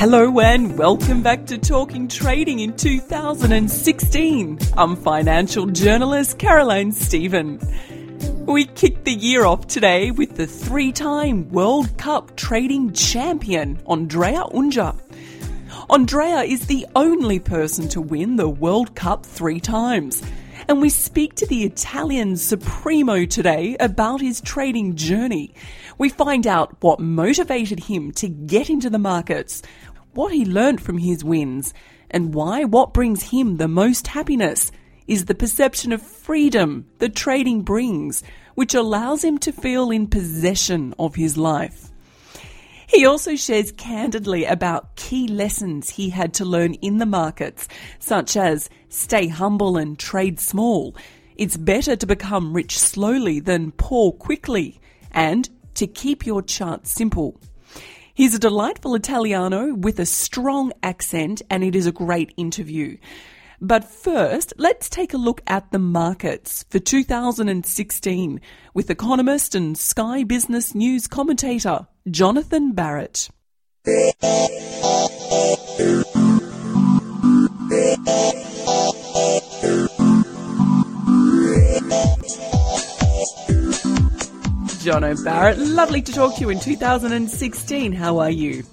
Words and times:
Hello 0.00 0.40
and 0.40 0.78
welcome 0.78 1.22
back 1.22 1.44
to 1.44 1.58
Talking 1.58 2.08
Trading 2.08 2.60
in 2.60 2.74
2016. 2.74 4.58
I'm 4.74 4.96
financial 4.96 5.66
journalist 5.66 6.38
Caroline 6.38 6.90
Stephen. 6.90 7.60
We 8.46 8.64
kick 8.64 9.04
the 9.04 9.12
year 9.12 9.44
off 9.44 9.66
today 9.66 10.10
with 10.10 10.36
the 10.36 10.46
three 10.46 10.90
time 10.90 11.50
World 11.50 11.98
Cup 11.98 12.34
trading 12.34 12.94
champion, 12.94 13.78
Andrea 13.86 14.44
Unger. 14.54 14.94
Andrea 15.90 16.44
is 16.44 16.66
the 16.66 16.86
only 16.96 17.38
person 17.38 17.86
to 17.88 18.00
win 18.00 18.36
the 18.36 18.48
World 18.48 18.94
Cup 18.94 19.26
three 19.26 19.60
times. 19.60 20.22
And 20.70 20.80
we 20.80 20.88
speak 20.88 21.34
to 21.34 21.46
the 21.46 21.64
Italian 21.64 22.36
Supremo 22.36 23.24
today 23.24 23.76
about 23.80 24.20
his 24.20 24.40
trading 24.40 24.94
journey. 24.94 25.52
We 25.98 26.10
find 26.10 26.46
out 26.46 26.76
what 26.80 27.00
motivated 27.00 27.80
him 27.80 28.12
to 28.12 28.28
get 28.28 28.70
into 28.70 28.88
the 28.88 28.98
markets, 28.98 29.62
what 30.12 30.32
he 30.32 30.44
learnt 30.44 30.80
from 30.80 30.98
his 30.98 31.24
wins, 31.24 31.72
and 32.10 32.34
why 32.34 32.64
what 32.64 32.94
brings 32.94 33.30
him 33.30 33.56
the 33.56 33.68
most 33.68 34.08
happiness 34.08 34.72
is 35.06 35.24
the 35.24 35.34
perception 35.34 35.92
of 35.92 36.02
freedom 36.02 36.86
that 36.98 37.14
trading 37.14 37.62
brings, 37.62 38.22
which 38.54 38.74
allows 38.74 39.24
him 39.24 39.38
to 39.38 39.52
feel 39.52 39.90
in 39.90 40.06
possession 40.06 40.94
of 40.98 41.14
his 41.14 41.36
life. 41.36 41.90
He 42.88 43.06
also 43.06 43.36
shares 43.36 43.70
candidly 43.72 44.44
about 44.44 44.96
key 44.96 45.28
lessons 45.28 45.90
he 45.90 46.10
had 46.10 46.34
to 46.34 46.44
learn 46.44 46.74
in 46.74 46.98
the 46.98 47.06
markets, 47.06 47.68
such 48.00 48.36
as 48.36 48.68
stay 48.88 49.28
humble 49.28 49.76
and 49.76 49.96
trade 49.96 50.40
small. 50.40 50.96
It's 51.36 51.56
better 51.56 51.94
to 51.94 52.06
become 52.06 52.52
rich 52.52 52.76
slowly 52.76 53.38
than 53.38 53.70
poor 53.72 54.10
quickly, 54.10 54.80
and 55.12 55.48
to 55.74 55.86
keep 55.86 56.26
your 56.26 56.42
chart 56.42 56.86
simple. 56.86 57.40
He's 58.20 58.34
a 58.34 58.38
delightful 58.38 58.94
Italiano 58.94 59.72
with 59.72 59.98
a 59.98 60.04
strong 60.04 60.74
accent, 60.82 61.40
and 61.48 61.64
it 61.64 61.74
is 61.74 61.86
a 61.86 61.90
great 61.90 62.34
interview. 62.36 62.98
But 63.62 63.82
first, 63.82 64.52
let's 64.58 64.90
take 64.90 65.14
a 65.14 65.16
look 65.16 65.40
at 65.46 65.72
the 65.72 65.78
markets 65.78 66.66
for 66.68 66.78
2016 66.80 68.38
with 68.74 68.90
economist 68.90 69.54
and 69.54 69.78
Sky 69.78 70.22
Business 70.24 70.74
News 70.74 71.06
commentator 71.06 71.86
Jonathan 72.10 72.72
Barrett. 72.72 73.30
Jono 84.80 85.18
O'Barrett. 85.18 85.58
Lovely 85.58 86.00
to 86.00 86.12
talk 86.12 86.36
to 86.36 86.40
you 86.40 86.48
in 86.48 86.58
2016. 86.58 87.92
How 87.92 88.18
are 88.18 88.30
you? 88.30 88.64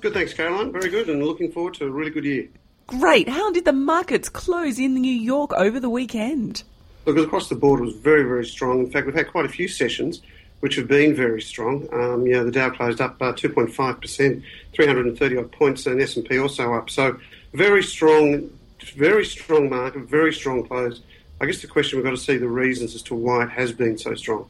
Good, 0.00 0.14
thanks, 0.14 0.32
Caroline. 0.32 0.70
Very 0.70 0.88
good, 0.88 1.08
and 1.08 1.24
looking 1.24 1.50
forward 1.50 1.74
to 1.74 1.86
a 1.86 1.90
really 1.90 2.12
good 2.12 2.24
year. 2.24 2.46
Great. 2.86 3.28
How 3.28 3.50
did 3.50 3.64
the 3.64 3.72
markets 3.72 4.28
close 4.28 4.78
in 4.78 4.94
New 4.94 5.12
York 5.12 5.52
over 5.54 5.80
the 5.80 5.90
weekend? 5.90 6.62
Look, 7.04 7.18
across 7.18 7.48
the 7.48 7.56
board, 7.56 7.80
it 7.80 7.84
was 7.84 7.96
very, 7.96 8.22
very 8.22 8.46
strong. 8.46 8.78
In 8.80 8.90
fact, 8.90 9.06
we've 9.06 9.14
had 9.16 9.26
quite 9.26 9.44
a 9.44 9.48
few 9.48 9.66
sessions 9.66 10.22
which 10.60 10.76
have 10.76 10.86
been 10.86 11.14
very 11.14 11.42
strong. 11.42 11.88
Um, 11.92 12.26
you 12.26 12.34
know, 12.34 12.44
the 12.44 12.52
Dow 12.52 12.70
closed 12.70 13.00
up 13.00 13.20
uh, 13.20 13.32
2.5%, 13.32 14.42
330 14.72 15.36
odd 15.36 15.52
points, 15.52 15.84
and 15.86 16.00
S&P 16.00 16.38
also 16.38 16.74
up. 16.74 16.90
So, 16.90 17.18
very 17.52 17.82
strong, 17.82 18.50
very 18.94 19.24
strong 19.24 19.68
market, 19.68 20.02
very 20.02 20.32
strong 20.32 20.64
close. 20.64 21.02
I 21.40 21.46
guess 21.46 21.60
the 21.60 21.66
question 21.66 21.98
we've 21.98 22.04
got 22.04 22.12
to 22.12 22.16
see 22.16 22.36
the 22.36 22.48
reasons 22.48 22.94
as 22.94 23.02
to 23.02 23.16
why 23.16 23.42
it 23.44 23.50
has 23.50 23.72
been 23.72 23.98
so 23.98 24.14
strong. 24.14 24.48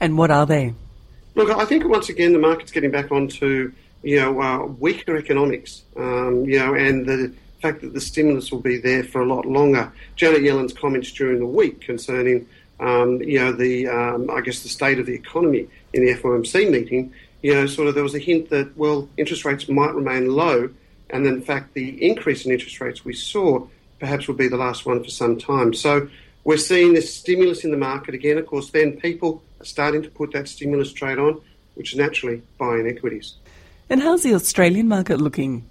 And 0.00 0.16
what 0.16 0.30
are 0.30 0.46
they? 0.46 0.74
Look, 1.34 1.50
I 1.50 1.64
think 1.64 1.84
once 1.86 2.08
again 2.08 2.32
the 2.32 2.38
market's 2.38 2.72
getting 2.72 2.90
back 2.90 3.12
onto 3.12 3.72
you 4.02 4.16
know 4.16 4.40
uh, 4.40 4.66
weaker 4.66 5.16
economics, 5.16 5.82
um, 5.96 6.44
you 6.44 6.58
know, 6.58 6.74
and 6.74 7.06
the 7.06 7.32
fact 7.60 7.82
that 7.82 7.92
the 7.92 8.00
stimulus 8.00 8.50
will 8.50 8.60
be 8.60 8.78
there 8.78 9.04
for 9.04 9.20
a 9.20 9.26
lot 9.26 9.44
longer. 9.44 9.92
Janet 10.16 10.42
Yellen's 10.42 10.72
comments 10.72 11.12
during 11.12 11.38
the 11.38 11.46
week 11.46 11.82
concerning 11.82 12.48
um, 12.80 13.20
you 13.22 13.38
know 13.38 13.52
the 13.52 13.86
um, 13.88 14.30
I 14.30 14.40
guess 14.40 14.62
the 14.62 14.68
state 14.68 14.98
of 14.98 15.06
the 15.06 15.14
economy 15.14 15.68
in 15.92 16.04
the 16.04 16.14
FOMC 16.14 16.70
meeting, 16.70 17.12
you 17.42 17.54
know, 17.54 17.66
sort 17.66 17.88
of 17.88 17.94
there 17.94 18.02
was 18.02 18.14
a 18.14 18.18
hint 18.18 18.50
that 18.50 18.76
well 18.76 19.08
interest 19.16 19.44
rates 19.44 19.68
might 19.68 19.94
remain 19.94 20.30
low, 20.30 20.70
and 21.10 21.26
in 21.26 21.42
fact 21.42 21.74
the 21.74 22.04
increase 22.04 22.46
in 22.46 22.52
interest 22.52 22.80
rates 22.80 23.04
we 23.04 23.12
saw 23.12 23.66
perhaps 23.98 24.26
will 24.26 24.34
be 24.34 24.48
the 24.48 24.56
last 24.56 24.86
one 24.86 25.04
for 25.04 25.10
some 25.10 25.38
time. 25.38 25.74
So 25.74 26.08
we're 26.44 26.56
seeing 26.56 26.94
this 26.94 27.14
stimulus 27.14 27.64
in 27.64 27.70
the 27.70 27.76
market 27.76 28.14
again. 28.14 28.38
Of 28.38 28.46
course, 28.46 28.70
then 28.70 28.98
people 28.98 29.42
are 29.60 29.64
starting 29.64 30.02
to 30.02 30.10
put 30.10 30.32
that 30.32 30.48
stimulus 30.48 30.92
trade 30.92 31.18
on, 31.18 31.40
which 31.74 31.92
is 31.92 31.98
naturally 31.98 32.42
buying 32.58 32.86
equities. 32.86 33.34
And 33.88 34.00
how's 34.00 34.22
the 34.22 34.34
Australian 34.34 34.88
market 34.88 35.20
looking? 35.20 35.68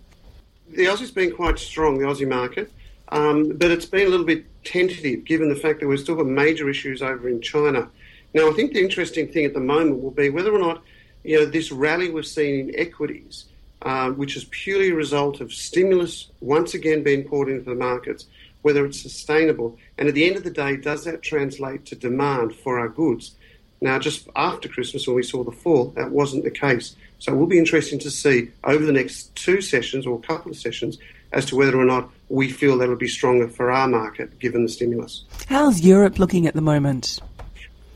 The 0.69 0.85
Aussie's 0.85 1.11
been 1.11 1.31
quite 1.31 1.57
strong, 1.57 1.97
the 1.97 2.05
Aussie 2.05 2.27
market, 2.27 2.72
um, 3.09 3.57
but 3.57 3.72
it's 3.72 3.85
been 3.85 4.05
a 4.05 4.09
little 4.09 4.25
bit 4.25 4.45
tentative 4.63 5.25
given 5.25 5.50
the 5.50 5.55
fact 5.55 5.79
that 5.79 5.88
we've 5.88 6.00
still 6.00 6.16
got 6.16 6.27
major 6.27 6.69
issues 6.69 7.01
over 7.01 7.27
in 7.27 7.41
China. 7.41 7.89
Now, 8.33 8.50
I 8.50 8.53
think 8.53 8.73
the 8.73 8.81
interesting 8.81 9.27
thing 9.31 9.45
at 9.45 9.53
the 9.53 9.59
moment 9.59 10.03
will 10.03 10.11
be 10.11 10.29
whether 10.29 10.53
or 10.53 10.59
not 10.59 10.83
you 11.23 11.39
know 11.39 11.45
this 11.45 11.71
rally 11.71 12.09
we've 12.09 12.27
seen 12.27 12.69
in 12.69 12.79
equities, 12.79 13.45
uh, 13.81 14.11
which 14.11 14.35
is 14.35 14.45
purely 14.51 14.89
a 14.89 14.95
result 14.95 15.41
of 15.41 15.51
stimulus 15.51 16.29
once 16.39 16.75
again 16.75 17.01
being 17.01 17.23
poured 17.23 17.50
into 17.50 17.63
the 17.63 17.75
markets, 17.75 18.27
whether 18.61 18.85
it's 18.85 19.01
sustainable. 19.01 19.77
And 19.97 20.07
at 20.07 20.13
the 20.13 20.27
end 20.27 20.35
of 20.35 20.44
the 20.44 20.51
day, 20.51 20.77
does 20.77 21.03
that 21.06 21.23
translate 21.23 21.85
to 21.88 21.95
demand 21.95 22.56
for 22.56 22.79
our 22.79 22.89
goods? 22.89 23.35
Now, 23.81 23.97
just 23.97 24.28
after 24.35 24.67
Christmas, 24.67 25.07
when 25.07 25.16
we 25.16 25.23
saw 25.23 25.44
the 25.44 25.51
fall, 25.51 25.85
that 25.95 26.12
wasn't 26.12 26.44
the 26.44 26.51
case. 26.51 26.95
So 27.19 27.34
it 27.34 27.35
will 27.35 27.47
be 27.47 27.59
interesting 27.59 28.00
to 28.00 28.12
see 28.12 28.51
over 28.63 28.85
the 28.85 28.91
next 28.91 29.34
two 29.35 29.62
sessions 29.62 30.06
or 30.06 30.17
a 30.17 30.22
couple 30.22 30.51
of 30.51 30.57
sessions 30.57 30.97
as 31.31 31.45
to 31.45 31.56
whether 31.56 31.79
or 31.79 31.85
not 31.85 32.09
we 32.29 32.50
feel 32.50 32.78
that'll 32.78 32.95
be 32.95 33.07
stronger 33.07 33.47
for 33.47 33.72
our 33.72 33.88
market 33.88 34.38
given 34.39 34.63
the 34.63 34.69
stimulus. 34.69 35.23
How's 35.47 35.81
Europe 35.81 36.19
looking 36.19 36.47
at 36.47 36.56
the 36.56 36.62
moment? 36.62 37.19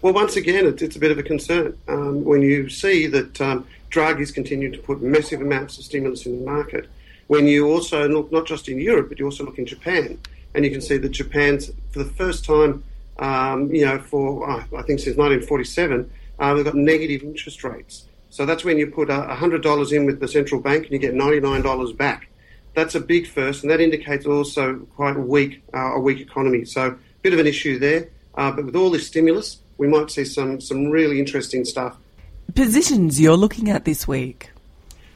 Well, 0.01 0.13
once 0.13 0.35
again, 0.35 0.65
it's, 0.65 0.81
it's 0.81 0.95
a 0.95 0.99
bit 0.99 1.11
of 1.11 1.17
a 1.17 1.23
concern 1.23 1.77
um, 1.87 2.23
when 2.23 2.41
you 2.41 2.69
see 2.69 3.07
that 3.07 3.39
um, 3.41 3.65
Draghi's 3.89 4.31
continuing 4.31 4.73
to 4.73 4.79
put 4.79 5.01
massive 5.01 5.41
amounts 5.41 5.77
of 5.77 5.85
stimulus 5.85 6.25
in 6.25 6.39
the 6.39 6.45
market. 6.45 6.89
When 7.27 7.47
you 7.47 7.69
also 7.71 8.07
look 8.07 8.31
not 8.31 8.45
just 8.45 8.67
in 8.67 8.79
Europe, 8.79 9.09
but 9.09 9.19
you 9.19 9.25
also 9.25 9.45
look 9.45 9.57
in 9.57 9.65
Japan, 9.65 10.19
and 10.53 10.65
you 10.65 10.71
can 10.71 10.81
see 10.81 10.97
that 10.97 11.09
Japan's, 11.09 11.71
for 11.91 11.99
the 11.99 12.09
first 12.11 12.43
time, 12.43 12.83
um, 13.19 13.73
you 13.73 13.85
know, 13.85 13.99
for 13.99 14.49
uh, 14.49 14.63
I 14.75 14.81
think 14.83 14.99
since 14.99 15.17
1947, 15.17 16.09
uh, 16.39 16.53
they've 16.53 16.65
got 16.65 16.75
negative 16.75 17.23
interest 17.23 17.63
rates. 17.63 18.05
So 18.29 18.45
that's 18.45 18.63
when 18.63 18.79
you 18.79 18.87
put 18.87 19.09
$100 19.09 19.93
in 19.93 20.05
with 20.05 20.19
the 20.19 20.27
central 20.27 20.59
bank 20.59 20.85
and 20.85 20.93
you 20.93 20.97
get 20.97 21.13
$99 21.13 21.95
back. 21.95 22.29
That's 22.73 22.95
a 22.95 22.99
big 22.99 23.27
first, 23.27 23.61
and 23.61 23.71
that 23.71 23.79
indicates 23.79 24.25
also 24.25 24.79
quite 24.95 25.15
a 25.15 25.19
weak, 25.19 25.61
uh, 25.71 25.93
a 25.93 25.99
weak 25.99 26.19
economy. 26.19 26.65
So 26.65 26.87
a 26.87 26.95
bit 27.21 27.33
of 27.33 27.39
an 27.39 27.45
issue 27.45 27.77
there. 27.77 28.09
Uh, 28.33 28.51
but 28.51 28.65
with 28.65 28.75
all 28.75 28.89
this 28.89 29.05
stimulus, 29.05 29.59
we 29.77 29.87
might 29.87 30.09
see 30.09 30.25
some, 30.25 30.59
some 30.59 30.87
really 30.87 31.19
interesting 31.19 31.63
stuff. 31.63 31.95
Positions 32.55 33.21
you're 33.21 33.37
looking 33.37 33.69
at 33.69 33.85
this 33.85 34.07
week? 34.07 34.49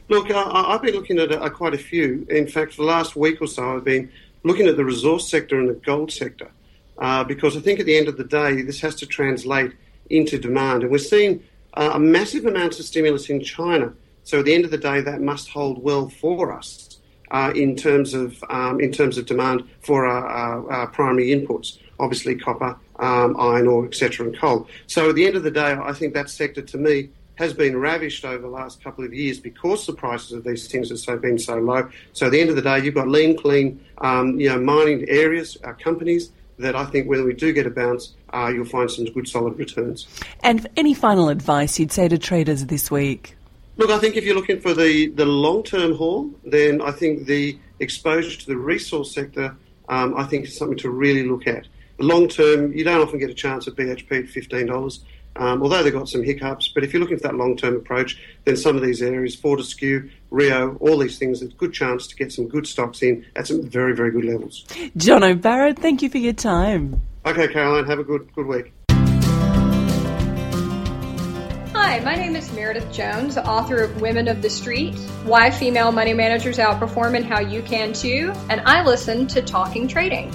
Look, 0.10 0.30
I, 0.30 0.72
have 0.72 0.84
been 0.84 0.94
looking 0.94 1.18
at 1.18 1.32
a, 1.32 1.50
quite 1.50 1.74
a 1.74 1.80
few. 1.80 2.26
In 2.30 2.48
fact, 2.48 2.76
for 2.76 2.84
the 2.84 2.88
last 2.88 3.16
week 3.16 3.42
or 3.42 3.48
so, 3.48 3.78
I've 3.78 3.84
been 3.84 4.12
looking 4.44 4.68
at 4.68 4.78
the 4.78 4.86
resource 4.86 5.28
sector 5.28 5.60
and 5.60 5.68
the 5.68 5.74
gold 5.74 6.12
sector 6.12 6.50
uh, 6.98 7.24
because 7.24 7.56
I 7.58 7.60
think 7.62 7.80
at 7.80 7.86
the 7.86 7.98
end 7.98 8.08
of 8.08 8.18
the 8.18 8.24
day, 8.24 8.62
this 8.62 8.82
has 8.82 8.96
to 8.96 9.06
translate 9.06 9.74
into 10.10 10.38
demand. 10.38 10.84
And 10.84 10.92
we're 10.92 10.98
seeing 11.00 11.44
uh, 11.74 11.92
a 11.94 12.00
massive 12.00 12.46
amount 12.46 12.80
of 12.80 12.86
stimulus 12.86 13.30
in 13.30 13.42
China. 13.44 13.94
So 14.24 14.40
at 14.40 14.46
the 14.46 14.54
end 14.54 14.66
of 14.66 14.72
the 14.72 14.78
day, 14.78 15.02
that 15.02 15.22
must 15.22 15.50
hold 15.50 15.84
well 15.84 16.10
for 16.10 16.52
us. 16.52 16.98
uh, 17.32 17.52
in 17.56 17.76
terms 17.76 18.14
of 18.14 18.44
um, 18.50 18.80
in 18.80 18.92
terms 18.92 19.18
of 19.18 19.26
demand 19.26 19.64
for 19.82 20.06
our, 20.06 20.26
our, 20.26 20.72
our 20.72 20.88
primary 20.88 21.28
inputs, 21.28 21.78
obviously 22.00 22.36
copper, 22.36 22.78
um, 23.00 23.36
iron 23.40 23.68
ore, 23.68 23.86
etc., 23.86 24.28
and 24.28 24.38
coal. 24.38 24.68
So 24.88 25.10
at 25.10 25.16
the 25.16 25.26
end 25.26 25.36
of 25.36 25.44
the 25.44 25.52
day, 25.52 25.74
I 25.74 25.94
think 25.94 26.14
that 26.14 26.30
sector 26.30 26.62
to 26.62 26.78
me 26.78 27.10
has 27.36 27.54
been 27.54 27.78
ravished 27.78 28.26
over 28.26 28.42
the 28.42 28.48
last 28.48 28.84
couple 28.84 29.06
of 29.06 29.14
years 29.14 29.40
because 29.40 29.86
the 29.86 29.94
prices 29.94 30.32
of 30.32 30.44
these 30.44 30.68
things 30.68 30.90
have 30.90 30.98
so 31.00 31.18
been 31.18 31.38
so 31.38 31.58
low. 31.58 31.88
So 32.14 32.26
at 32.26 32.32
the 32.32 32.42
end 32.42 32.50
of 32.50 32.56
the 32.56 32.64
day, 32.64 32.84
you've 32.84 32.96
got 32.96 33.08
lean, 33.08 33.38
clean, 33.38 33.80
um, 34.00 34.40
you 34.40 34.50
know, 34.50 34.60
mining 34.60 35.08
areas, 35.08 35.56
uh, 35.64 35.74
companies 35.74 36.32
that 36.60 36.76
I 36.76 36.86
think 36.86 37.08
when 37.08 37.26
we 37.26 37.34
do 37.34 37.54
get 37.54 37.68
a 37.68 37.70
bounce, 37.70 38.14
uh, 38.34 38.52
you'll 38.54 38.66
find 38.66 38.90
some 38.90 39.06
good 39.06 39.28
solid 39.28 39.58
returns. 39.58 40.08
And 40.42 40.68
any 40.76 40.94
final 40.94 41.30
advice 41.30 41.80
you'd 41.80 41.92
say 41.92 42.08
to 42.08 42.18
traders 42.18 42.66
this 42.66 42.90
week? 42.90 43.38
Look, 43.78 43.92
I 43.92 44.00
think 44.00 44.16
if 44.16 44.24
you're 44.24 44.36
looking 44.36 44.60
for 44.60 44.74
the, 44.74 45.08
the 45.10 45.26
long 45.26 45.64
term 45.64 45.94
haul, 45.96 46.32
then 46.44 46.82
I 46.82 46.92
think 46.92 47.28
the 47.28 47.58
exposure 47.80 48.40
to 48.40 48.46
the 48.48 48.58
resource 48.58 49.14
sector, 49.14 49.56
um, 49.88 50.16
I 50.18 50.24
think, 50.24 50.46
is 50.46 50.58
something 50.58 50.80
to 50.80 50.90
really 50.90 51.28
look 51.28 51.46
at. 51.46 51.68
Long 52.00 52.28
term, 52.28 52.74
you 52.74 52.84
don't 52.84 53.02
often 53.02 53.20
get 53.20 53.30
a 53.30 53.36
chance 53.36 53.68
at 53.68 53.76
BHP 53.76 54.12
at 54.12 54.26
$15 54.26 55.00
um, 55.38 55.62
although 55.62 55.84
they've 55.84 55.94
got 55.94 56.10
some 56.10 56.24
hiccups. 56.24 56.70
But 56.70 56.84
if 56.84 56.94
you're 56.94 57.02
looking 57.02 57.18
for 57.18 57.24
that 57.24 57.36
long 57.36 57.56
term 57.56 57.76
approach, 57.76 58.20
then 58.46 58.58
some 58.58 58.76
of 58.76 58.82
these 58.82 59.02
areas, 59.02 59.36
Fortescue, 59.36 60.10
Rio, 60.32 60.76
all 60.78 60.98
these 60.98 61.18
things, 61.18 61.40
there's 61.40 61.52
a 61.54 61.56
good 61.56 61.74
chance 61.74 62.08
to 62.08 62.16
get 62.16 62.32
some 62.32 62.48
good 62.48 62.68
stocks 62.68 63.02
in 63.02 63.26
at 63.36 63.48
some 63.48 63.68
very, 63.68 63.96
very 63.96 64.12
good 64.12 64.26
levels. 64.26 64.66
John 64.98 65.24
O'Barrett, 65.24 65.80
thank 65.80 66.02
you 66.02 66.10
for 66.10 66.18
your 66.18 66.34
time. 66.34 67.02
Okay, 67.26 67.48
Caroline, 67.48 67.86
have 67.86 68.00
a 68.00 68.04
good, 68.04 68.30
good 68.34 68.48
week. 68.48 68.74
Hi, 71.74 72.00
my 72.00 72.16
name 72.16 72.36
is 72.36 72.52
Meredith 72.54 72.92
Jones, 72.92 73.38
author 73.38 73.82
of 73.84 74.02
Women 74.02 74.28
of 74.28 74.42
the 74.42 74.50
Street 74.50 74.96
Why 75.24 75.50
Female 75.52 75.92
Money 75.92 76.14
Managers 76.14 76.58
Outperform 76.58 77.16
and 77.16 77.26
How 77.26 77.40
You 77.40 77.62
Can 77.62 77.94
Too, 77.94 78.34
and 78.50 78.62
I 78.62 78.84
listen 78.84 79.28
to 79.28 79.42
Talking 79.42 79.88
Trading. 79.88 80.34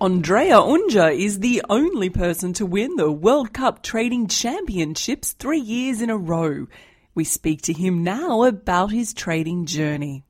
Andrea 0.00 0.60
Unger 0.60 1.08
is 1.08 1.40
the 1.40 1.60
only 1.68 2.08
person 2.08 2.52
to 2.52 2.64
win 2.64 2.94
the 2.94 3.10
World 3.10 3.52
Cup 3.52 3.82
Trading 3.82 4.28
Championships 4.28 5.32
three 5.32 5.58
years 5.58 6.00
in 6.00 6.08
a 6.08 6.16
row. 6.16 6.68
We 7.16 7.24
speak 7.24 7.62
to 7.62 7.72
him 7.72 8.04
now 8.04 8.44
about 8.44 8.92
his 8.92 9.12
trading 9.12 9.66
journey. 9.66 10.22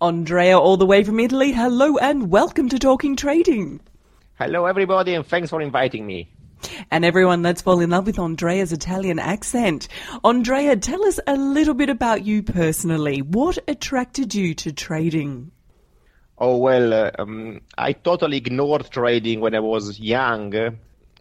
Andrea, 0.00 0.58
all 0.58 0.78
the 0.78 0.86
way 0.86 1.04
from 1.04 1.20
Italy, 1.20 1.52
hello 1.52 1.98
and 1.98 2.30
welcome 2.30 2.70
to 2.70 2.78
Talking 2.78 3.14
Trading. 3.14 3.82
Hello, 4.38 4.64
everybody, 4.64 5.12
and 5.12 5.26
thanks 5.26 5.50
for 5.50 5.60
inviting 5.60 6.06
me. 6.06 6.30
And 6.90 7.04
everyone, 7.04 7.42
let's 7.42 7.60
fall 7.60 7.80
in 7.80 7.90
love 7.90 8.06
with 8.06 8.18
Andrea's 8.18 8.72
Italian 8.72 9.18
accent. 9.18 9.86
Andrea, 10.24 10.76
tell 10.76 11.04
us 11.04 11.20
a 11.26 11.36
little 11.36 11.74
bit 11.74 11.90
about 11.90 12.24
you 12.24 12.42
personally. 12.42 13.20
What 13.20 13.58
attracted 13.68 14.34
you 14.34 14.54
to 14.54 14.72
trading? 14.72 15.50
Oh 16.38 16.56
well, 16.58 16.92
uh, 16.92 17.10
um, 17.18 17.60
I 17.78 17.92
totally 17.92 18.36
ignored 18.38 18.90
trading 18.90 19.40
when 19.40 19.54
I 19.54 19.60
was 19.60 19.98
young. 20.00 20.50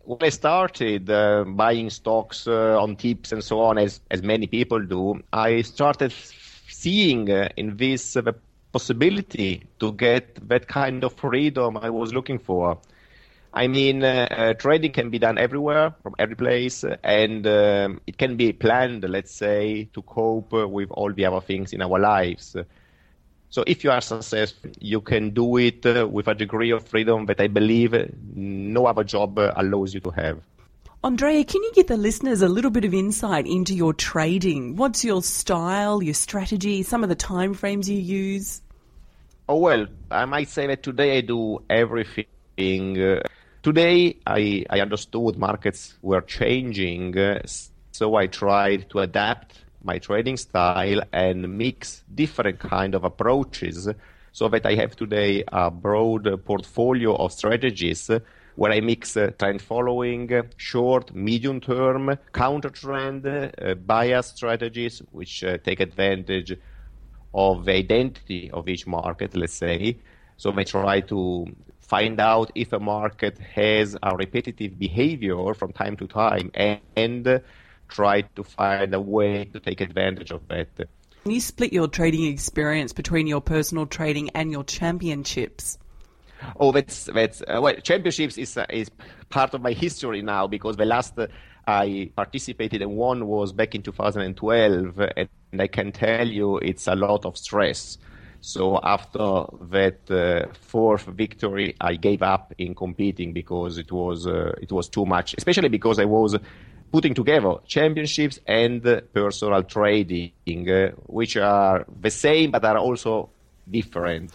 When 0.05 0.17
I 0.21 0.29
started 0.29 1.09
uh, 1.09 1.43
buying 1.47 1.89
stocks 1.89 2.47
uh, 2.47 2.81
on 2.81 2.95
tips 2.95 3.31
and 3.31 3.43
so 3.43 3.59
on, 3.61 3.77
as 3.77 4.01
as 4.09 4.21
many 4.23 4.47
people 4.47 4.79
do, 4.85 5.21
I 5.31 5.61
started 5.61 6.11
seeing 6.11 7.29
uh, 7.31 7.49
in 7.57 7.77
this 7.77 8.15
uh, 8.17 8.21
the 8.21 8.33
possibility 8.71 9.63
to 9.79 9.91
get 9.93 10.47
that 10.49 10.67
kind 10.67 11.03
of 11.03 11.13
freedom 11.13 11.77
I 11.77 11.89
was 11.89 12.13
looking 12.13 12.39
for. 12.39 12.79
I 13.53 13.67
mean, 13.67 14.03
uh, 14.03 14.53
trading 14.55 14.91
can 14.93 15.09
be 15.09 15.19
done 15.19 15.37
everywhere, 15.37 15.93
from 16.01 16.15
every 16.17 16.35
place, 16.35 16.83
and 17.03 17.45
um, 17.45 18.01
it 18.07 18.17
can 18.17 18.35
be 18.35 18.51
planned, 18.51 19.03
let's 19.07 19.31
say, 19.33 19.85
to 19.93 20.01
cope 20.01 20.51
with 20.53 20.89
all 20.91 21.13
the 21.13 21.25
other 21.25 21.41
things 21.41 21.71
in 21.73 21.81
our 21.81 21.99
lives. 21.99 22.55
So 23.53 23.63
if 23.67 23.83
you 23.83 23.91
are 23.91 24.01
successful, 24.01 24.71
you 24.79 24.99
can 24.99 25.29
do 25.29 25.57
it 25.57 25.85
uh, 25.85 26.07
with 26.07 26.27
a 26.27 26.33
degree 26.33 26.71
of 26.71 26.87
freedom 26.87 27.27
that 27.27 27.39
I 27.39 27.45
believe 27.45 27.93
no 28.33 28.87
other 28.87 29.03
job 29.03 29.37
uh, 29.37 29.53
allows 29.55 29.93
you 29.93 29.99
to 29.99 30.09
have. 30.09 30.39
Andrea, 31.03 31.43
can 31.43 31.61
you 31.61 31.71
give 31.75 31.85
the 31.85 31.95
listeners 31.95 32.41
a 32.41 32.47
little 32.49 32.71
bit 32.71 32.83
of 32.83 32.95
insight 32.95 33.45
into 33.45 33.75
your 33.75 33.93
trading? 33.93 34.75
What's 34.75 35.05
your 35.05 35.21
style, 35.21 36.01
your 36.01 36.15
strategy, 36.15 36.81
some 36.81 37.03
of 37.03 37.09
the 37.09 37.15
time 37.15 37.53
frames 37.53 37.87
you 37.87 37.99
use? 37.99 38.63
Oh 39.47 39.57
well, 39.57 39.85
I 40.09 40.25
might 40.25 40.49
say 40.49 40.65
that 40.65 40.81
today 40.81 41.19
I 41.19 41.21
do 41.21 41.61
everything. 41.69 42.99
Uh, 42.99 43.21
today 43.61 44.17
I, 44.25 44.65
I 44.67 44.79
understood 44.79 45.37
markets 45.37 45.93
were 46.01 46.21
changing, 46.21 47.13
so 47.91 48.15
I 48.15 48.25
tried 48.25 48.89
to 48.89 48.99
adapt 49.01 49.63
my 49.83 49.99
trading 49.99 50.37
style 50.37 51.01
and 51.11 51.57
mix 51.57 52.03
different 52.13 52.59
kind 52.59 52.95
of 52.95 53.03
approaches 53.03 53.89
so 54.31 54.47
that 54.49 54.65
I 54.65 54.75
have 54.75 54.95
today 54.95 55.43
a 55.47 55.69
broad 55.69 56.43
portfolio 56.45 57.15
of 57.15 57.31
strategies 57.31 58.09
where 58.55 58.71
I 58.71 58.81
mix 58.81 59.17
uh, 59.17 59.31
trend 59.37 59.61
following, 59.61 60.29
short, 60.57 61.13
medium 61.13 61.59
term, 61.59 62.17
counter 62.31 62.69
trend, 62.69 63.25
uh, 63.25 63.75
bias 63.75 64.27
strategies, 64.27 65.01
which 65.11 65.43
uh, 65.43 65.57
take 65.57 65.79
advantage 65.79 66.57
of 67.33 67.65
the 67.65 67.73
identity 67.73 68.51
of 68.51 68.69
each 68.69 68.85
market, 68.85 69.35
let's 69.35 69.53
say. 69.53 69.97
So 70.37 70.53
I 70.55 70.63
try 70.63 71.01
to 71.01 71.47
find 71.79 72.19
out 72.19 72.51
if 72.55 72.73
a 72.73 72.79
market 72.79 73.37
has 73.39 73.97
a 74.01 74.15
repetitive 74.15 74.77
behavior 74.77 75.53
from 75.53 75.73
time 75.73 75.95
to 75.97 76.07
time 76.07 76.51
and, 76.53 76.79
and 76.95 77.41
try 77.93 78.21
to 78.21 78.43
find 78.43 78.93
a 78.93 78.99
way 78.99 79.45
to 79.45 79.59
take 79.59 79.79
advantage 79.79 80.31
of 80.31 80.47
that. 80.47 80.67
Can 81.23 81.31
you 81.31 81.39
split 81.39 81.71
your 81.71 81.87
trading 81.87 82.25
experience 82.25 82.91
between 82.91 83.27
your 83.27 83.39
personal 83.39 83.85
trading 83.85 84.29
and 84.31 84.51
your 84.51 84.63
championships? 84.63 85.77
Oh, 86.59 86.73
that's 86.73 87.05
that's 87.05 87.41
uh, 87.41 87.59
well, 87.61 87.75
championships 87.75 88.37
is 88.37 88.57
uh, 88.57 88.65
is 88.69 88.91
part 89.29 89.53
of 89.53 89.61
my 89.61 89.71
history 89.71 90.21
now 90.21 90.47
because 90.47 90.75
the 90.75 90.85
last 90.85 91.17
uh, 91.17 91.27
I 91.65 92.11
participated 92.13 92.81
in 92.81 92.89
one 92.89 93.25
was 93.25 93.53
back 93.53 93.73
in 93.75 93.83
2012, 93.83 94.99
and 95.15 95.29
I 95.57 95.67
can 95.67 95.93
tell 95.93 96.27
you 96.27 96.57
it's 96.57 96.87
a 96.87 96.95
lot 96.95 97.25
of 97.25 97.37
stress. 97.37 97.97
So 98.41 98.77
after 98.83 99.45
that 99.69 100.11
uh, 100.11 100.53
fourth 100.53 101.05
victory, 101.05 101.77
I 101.79 101.95
gave 101.95 102.21
up 102.21 102.53
in 102.57 102.75
competing 102.75 103.31
because 103.31 103.77
it 103.77 103.89
was 103.89 104.27
uh, 104.27 104.51
it 104.61 104.73
was 104.73 104.89
too 104.89 105.05
much, 105.05 105.35
especially 105.37 105.69
because 105.69 105.99
I 105.99 106.05
was 106.05 106.35
putting 106.93 107.15
together 107.15 107.55
championships 107.65 108.39
and 108.45 108.83
personal 109.13 109.63
trading, 109.63 110.31
uh, 110.69 110.89
which 111.07 111.35
are 111.35 111.85
the 111.99 112.11
same 112.11 112.51
but 112.51 112.63
are 112.63 112.77
also 112.77 113.31
different. 113.69 114.31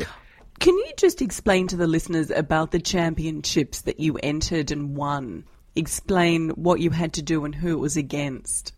Can 0.59 0.75
you 0.75 0.91
just 0.97 1.23
explain 1.23 1.69
to 1.69 1.77
the 1.77 1.87
listeners 1.87 2.33
about 2.33 2.73
the 2.73 2.81
championships 2.81 3.83
that 3.83 4.01
you 4.01 4.19
entered 4.25 4.73
and 4.73 4.97
won? 4.97 5.45
Explain 5.77 6.51
what 6.51 6.81
you 6.81 6.91
had 6.91 7.13
to 7.13 7.23
do 7.23 7.45
and 7.45 7.55
who 7.55 7.75
it 7.75 7.79
was 7.79 7.97
against. 7.97 8.73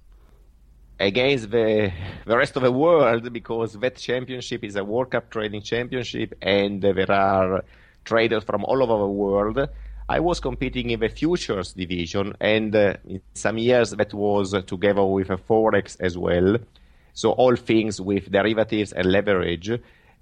Against 0.99 1.51
the, 1.51 1.91
the 2.27 2.37
rest 2.37 2.57
of 2.57 2.63
the 2.63 2.71
world, 2.71 3.33
because 3.33 3.73
that 3.73 3.97
championship 3.97 4.63
is 4.63 4.77
a 4.77 4.85
World 4.85 5.11
Cup 5.11 5.31
trading 5.31 5.63
championship, 5.63 6.35
and 6.43 6.83
there 6.83 7.11
are 7.11 7.65
traders 8.05 8.45
from 8.45 8.63
all 8.67 8.83
over 8.83 8.99
the 8.99 9.09
world 9.09 9.71
I 10.11 10.19
was 10.19 10.41
competing 10.41 10.91
in 10.91 10.99
the 10.99 11.09
futures 11.09 11.73
division, 11.73 12.35
and 12.41 12.75
uh, 12.75 12.97
in 13.07 13.21
some 13.33 13.59
years 13.59 13.93
that 13.93 14.13
was 14.13 14.51
together 14.65 15.05
with 15.05 15.31
a 15.31 15.37
forex 15.37 15.97
as 16.01 16.19
well. 16.19 16.57
So 17.13 17.31
all 17.31 17.55
things 17.55 18.01
with 18.01 18.29
derivatives 18.29 18.93
and 18.93 19.07
leverage. 19.07 19.71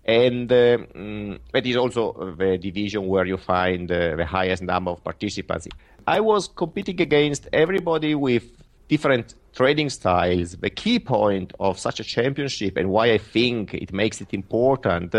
And 0.05 0.53
uh, 0.53 0.77
mm, 0.95 1.39
that 1.55 1.65
is 1.65 1.77
also 1.77 2.35
the 2.37 2.59
division 2.59 3.07
where 3.07 3.25
you 3.25 3.39
find 3.39 3.91
uh, 3.91 4.17
the 4.17 4.27
highest 4.27 4.63
number 4.63 4.91
of 4.91 5.03
participants. 5.03 5.69
I 6.07 6.21
was 6.21 6.49
competing 6.49 7.01
against 7.01 7.49
everybody 7.51 8.15
with 8.15 8.45
different 8.89 9.37
trading 9.55 9.89
styles. 9.89 10.51
The 10.53 10.69
key 10.69 10.99
point 10.99 11.55
of 11.59 11.79
such 11.79 11.99
a 11.99 12.05
championship 12.05 12.77
and 12.77 12.91
why 12.91 13.13
I 13.13 13.19
think 13.19 13.73
it 13.73 13.91
makes 13.95 14.21
it 14.21 14.35
important 14.35 15.15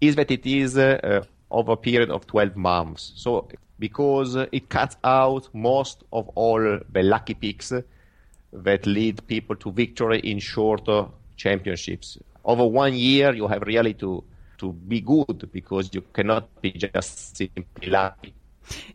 is 0.00 0.14
that 0.14 0.30
it 0.30 0.46
is 0.46 0.78
uh, 0.78 1.24
over 1.50 1.72
a 1.72 1.76
period 1.76 2.10
of 2.10 2.24
12 2.28 2.56
months. 2.56 3.12
So 3.16 3.48
because 3.82 4.36
it 4.58 4.68
cuts 4.68 4.96
out 5.02 5.48
most 5.52 6.04
of 6.12 6.28
all 6.36 6.60
the 6.96 7.02
lucky 7.02 7.34
picks 7.34 7.72
that 8.66 8.86
lead 8.86 9.16
people 9.26 9.56
to 9.56 9.72
victory 9.72 10.20
in 10.20 10.38
shorter 10.38 11.06
championships. 11.36 12.16
Over 12.44 12.64
one 12.66 12.94
year, 12.94 13.34
you 13.34 13.48
have 13.48 13.62
really 13.62 13.94
to, 13.94 14.22
to 14.58 14.72
be 14.72 15.00
good 15.00 15.50
because 15.52 15.90
you 15.92 16.02
cannot 16.12 16.44
be 16.62 16.70
just 16.70 17.36
simply 17.36 17.88
lucky. 17.88 18.32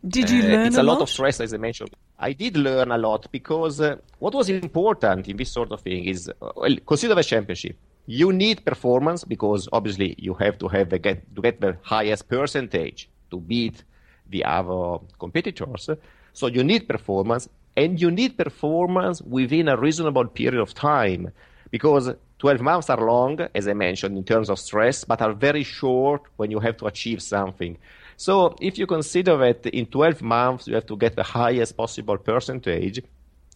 Did 0.08 0.30
you 0.30 0.44
uh, 0.44 0.48
learn 0.54 0.68
It's 0.68 0.78
a, 0.78 0.82
a 0.82 0.84
lot? 0.84 1.00
lot 1.00 1.02
of 1.02 1.10
stress, 1.10 1.42
as 1.42 1.54
I 1.54 1.58
mentioned. 1.58 1.92
I 2.18 2.32
did 2.32 2.56
learn 2.56 2.92
a 2.92 2.98
lot 2.98 3.28
because 3.32 3.82
uh, 3.82 3.98
what 4.20 4.34
was 4.34 4.50
important 4.50 5.28
in 5.28 5.36
this 5.36 5.52
sort 5.52 5.72
of 5.74 5.82
thing 5.82 6.06
is 6.06 6.30
uh, 6.30 6.52
well, 6.56 6.76
consider 6.86 7.14
the 7.14 7.24
championship. 7.24 7.76
You 8.06 8.32
need 8.32 8.64
performance 8.64 9.26
because 9.26 9.68
obviously 9.74 10.16
you 10.18 10.34
have 10.36 10.58
to 10.60 10.70
have 10.70 10.90
the 10.90 11.00
get, 11.00 11.36
to 11.36 11.42
get 11.42 11.60
the 11.60 11.76
highest 11.82 12.30
percentage 12.30 13.10
to 13.32 13.38
beat 13.42 13.84
the 14.30 14.44
other 14.44 15.00
competitors. 15.20 15.90
So 16.34 16.48
you 16.48 16.64
need 16.64 16.88
performance, 16.88 17.50
and 17.76 18.00
you 18.02 18.12
need 18.12 18.38
performance 18.38 19.22
within 19.22 19.68
a 19.68 19.78
reasonable 19.78 20.26
period 20.26 20.62
of 20.62 20.74
time. 20.74 21.32
because 21.72 22.14
12 22.40 22.62
months 22.62 22.90
are 22.90 23.04
long, 23.04 23.40
as 23.54 23.68
I 23.68 23.74
mentioned, 23.74 24.18
in 24.18 24.24
terms 24.24 24.50
of 24.50 24.60
stress, 24.60 25.04
but 25.04 25.22
are 25.22 25.34
very 25.34 25.64
short 25.64 26.22
when 26.38 26.52
you 26.52 26.60
have 26.60 26.78
to 26.78 26.86
achieve 26.86 27.22
something. 27.22 27.78
So 28.16 28.56
if 28.62 28.78
you 28.78 28.88
consider 28.88 29.38
that 29.38 29.66
in 29.68 29.86
12 29.86 30.22
months 30.22 30.68
you 30.68 30.76
have 30.76 30.86
to 30.88 30.98
get 30.98 31.16
the 31.16 31.24
highest 31.24 31.78
possible 31.78 32.18
percentage, 32.18 33.02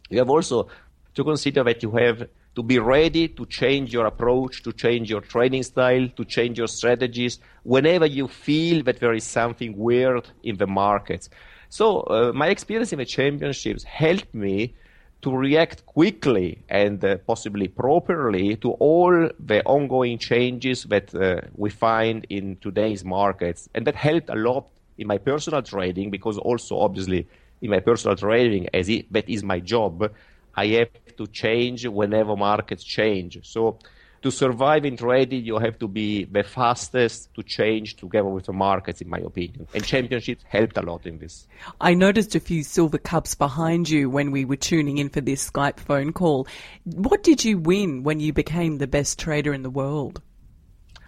you 0.10 0.20
have 0.20 0.30
also 0.30 0.68
to 1.16 1.24
consider 1.24 1.64
that 1.64 1.82
you 1.84 1.92
have 1.92 2.28
to 2.56 2.64
be 2.64 2.80
ready 2.80 3.28
to 3.30 3.46
change 3.46 3.94
your 3.94 4.06
approach, 4.06 4.64
to 4.64 4.74
change 4.74 5.10
your 5.10 5.22
training 5.22 5.64
style, 5.64 6.08
to 6.18 6.26
change 6.26 6.58
your 6.58 6.68
strategies 6.68 7.40
whenever 7.64 8.06
you 8.06 8.28
feel 8.28 8.84
that 8.84 9.00
there 9.00 9.14
is 9.14 9.24
something 9.24 9.78
weird 9.78 10.28
in 10.44 10.58
the 10.58 10.68
markets. 10.68 11.30
So 11.70 12.02
uh, 12.02 12.32
my 12.34 12.48
experience 12.48 12.92
in 12.92 13.00
the 13.00 13.06
championships 13.06 13.84
helped 13.84 14.34
me 14.34 14.76
to 15.22 15.32
react 15.34 15.86
quickly 15.86 16.64
and 16.68 17.04
uh, 17.06 17.18
possibly 17.28 17.68
properly 17.68 18.56
to 18.58 18.72
all 18.72 19.30
the 19.40 19.64
ongoing 19.64 20.18
changes 20.18 20.84
that 20.86 21.14
uh, 21.16 21.42
we 21.56 21.70
find 21.70 22.26
in 22.30 22.58
today's 22.58 23.06
markets. 23.06 23.70
And 23.74 23.88
that 23.88 23.96
helped 23.96 24.30
a 24.30 24.36
lot 24.36 24.66
in 24.98 25.08
my 25.08 25.18
personal 25.18 25.62
trading 25.62 26.10
because 26.10 26.38
also 26.38 26.80
obviously 26.80 27.28
in 27.62 27.70
my 27.70 27.80
personal 27.80 28.18
trading, 28.18 28.68
as 28.74 28.90
it, 28.90 29.12
that 29.14 29.30
is 29.30 29.44
my 29.44 29.60
job, 29.60 30.12
I 30.56 30.68
have 30.68 30.90
to 31.18 31.28
change 31.28 31.86
whenever 31.88 32.36
markets 32.36 32.84
change. 32.84 33.40
So 33.44 33.80
to 34.22 34.32
survive 34.32 34.86
in 34.86 34.98
trading, 34.98 35.46
you 35.46 35.58
have 35.58 35.80
to 35.80 35.88
be 35.88 36.26
the 36.26 36.44
fastest 36.44 37.34
to 37.34 37.44
change 37.44 37.96
together 37.96 38.28
with 38.28 38.46
the 38.46 38.54
markets, 38.54 39.02
in 39.02 39.10
my 39.10 39.18
opinion. 39.18 39.68
And 39.74 39.84
championships 39.84 40.44
helped 40.48 40.78
a 40.78 40.82
lot 40.82 41.08
in 41.08 41.18
this. 41.18 41.48
I 41.80 41.96
noticed 41.96 42.36
a 42.36 42.40
few 42.40 42.64
silver 42.64 43.00
cups 43.00 43.34
behind 43.34 43.90
you 43.90 44.10
when 44.10 44.32
we 44.32 44.46
were 44.46 44.58
tuning 44.58 45.00
in 45.00 45.10
for 45.10 45.22
this 45.22 45.50
Skype 45.50 45.80
phone 45.80 46.14
call. 46.14 46.48
What 46.84 47.24
did 47.24 47.44
you 47.44 47.58
win 47.58 48.04
when 48.04 48.20
you 48.20 48.32
became 48.32 48.78
the 48.78 48.88
best 48.88 49.18
trader 49.18 49.54
in 49.54 49.64
the 49.64 49.72
world? 49.72 50.22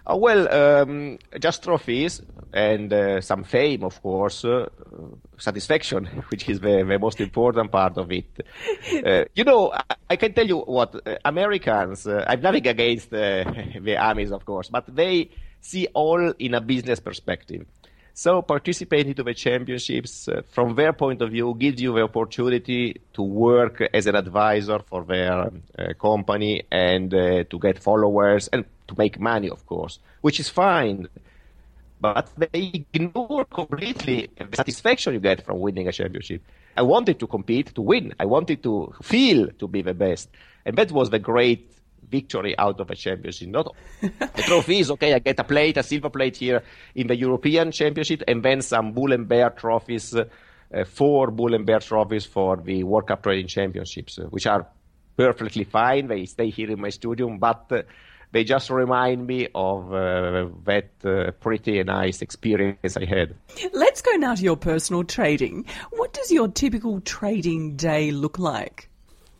Uh, 0.06 0.16
well, 0.16 0.52
um, 0.52 1.18
just 1.40 1.62
trophies 1.62 2.20
and 2.52 2.92
uh, 2.92 3.20
some 3.20 3.42
fame, 3.42 3.82
of 3.82 4.00
course, 4.02 4.44
uh, 4.44 4.68
satisfaction, 5.38 6.04
which 6.28 6.48
is 6.48 6.60
the, 6.60 6.84
the, 6.84 6.98
most 6.98 7.20
important 7.20 7.72
part 7.72 7.96
of 7.96 8.12
it. 8.12 8.26
Uh, 9.04 9.24
you 9.34 9.44
know, 9.44 9.72
I, 9.72 9.82
I, 10.10 10.16
can 10.16 10.34
tell 10.34 10.46
you 10.46 10.58
what 10.58 10.94
uh, 11.06 11.16
Americans. 11.24 12.06
Uh, 12.06 12.24
I'm 12.28 12.42
nothing 12.42 12.66
against 12.66 13.10
the 13.10 13.96
armies, 13.98 14.30
of 14.30 14.44
course, 14.44 14.68
but 14.68 14.84
they 14.94 15.30
see 15.60 15.88
all 15.94 16.32
in 16.38 16.54
a 16.54 16.60
business 16.60 17.00
perspective. 17.00 17.64
So 18.16 18.42
participating 18.42 19.14
to 19.14 19.24
the 19.24 19.34
championships, 19.34 20.28
uh, 20.28 20.42
from 20.48 20.76
their 20.76 20.92
point 20.92 21.20
of 21.20 21.32
view, 21.32 21.52
gives 21.58 21.82
you 21.82 21.92
the 21.92 22.02
opportunity 22.02 23.00
to 23.12 23.22
work 23.22 23.82
as 23.92 24.06
an 24.06 24.14
advisor 24.14 24.78
for 24.78 25.02
their 25.02 25.50
uh, 25.76 25.94
company 26.00 26.62
and 26.70 27.12
uh, 27.12 27.42
to 27.42 27.58
get 27.58 27.80
followers 27.80 28.46
and 28.52 28.64
to 28.86 28.94
make 28.96 29.18
money, 29.18 29.50
of 29.50 29.66
course, 29.66 29.98
which 30.20 30.38
is 30.38 30.48
fine. 30.48 31.08
But 32.00 32.30
they 32.36 32.70
ignore 32.72 33.46
completely 33.46 34.30
the 34.38 34.56
satisfaction 34.56 35.14
you 35.14 35.20
get 35.20 35.44
from 35.44 35.58
winning 35.58 35.88
a 35.88 35.92
championship. 35.92 36.40
I 36.76 36.82
wanted 36.82 37.18
to 37.18 37.26
compete 37.26 37.74
to 37.74 37.82
win. 37.82 38.14
I 38.20 38.26
wanted 38.26 38.62
to 38.62 38.94
feel 39.02 39.48
to 39.58 39.66
be 39.66 39.82
the 39.82 39.94
best. 39.94 40.28
And 40.64 40.76
that 40.76 40.92
was 40.92 41.10
the 41.10 41.18
great 41.18 41.68
victory 42.10 42.56
out 42.58 42.80
of 42.80 42.90
a 42.90 42.94
championship. 42.94 43.48
Not 43.48 43.74
the 44.00 44.42
trophy 44.42 44.80
is 44.80 44.90
okay. 44.92 45.14
I 45.14 45.18
get 45.18 45.38
a 45.38 45.44
plate, 45.44 45.76
a 45.76 45.82
silver 45.82 46.10
plate 46.10 46.36
here 46.36 46.62
in 46.94 47.06
the 47.06 47.16
European 47.16 47.72
Championship, 47.72 48.22
and 48.28 48.42
then 48.42 48.62
some 48.62 48.92
Bull 48.92 49.12
and 49.12 49.28
Bear 49.28 49.50
trophies, 49.50 50.14
uh, 50.14 50.24
four 50.86 51.30
Bull 51.30 51.54
and 51.54 51.66
Bear 51.66 51.80
trophies 51.80 52.24
for 52.26 52.56
the 52.56 52.84
World 52.84 53.06
Cup 53.06 53.22
Trading 53.22 53.48
Championships, 53.48 54.18
uh, 54.18 54.24
which 54.24 54.46
are 54.46 54.66
perfectly 55.16 55.64
fine. 55.64 56.08
They 56.08 56.26
stay 56.26 56.50
here 56.50 56.70
in 56.70 56.80
my 56.80 56.90
studio, 56.90 57.36
but 57.38 57.66
uh, 57.70 57.82
they 58.32 58.42
just 58.42 58.68
remind 58.68 59.26
me 59.28 59.46
of 59.54 59.94
uh, 59.94 60.48
that 60.64 60.90
uh, 61.04 61.30
pretty 61.40 61.80
nice 61.84 62.20
experience 62.20 62.96
I 62.96 63.04
had. 63.04 63.36
Let's 63.72 64.02
go 64.02 64.10
now 64.16 64.34
to 64.34 64.42
your 64.42 64.56
personal 64.56 65.04
trading. 65.04 65.66
What 65.90 66.12
does 66.12 66.32
your 66.32 66.48
typical 66.48 67.00
trading 67.00 67.76
day 67.76 68.10
look 68.10 68.38
like? 68.40 68.90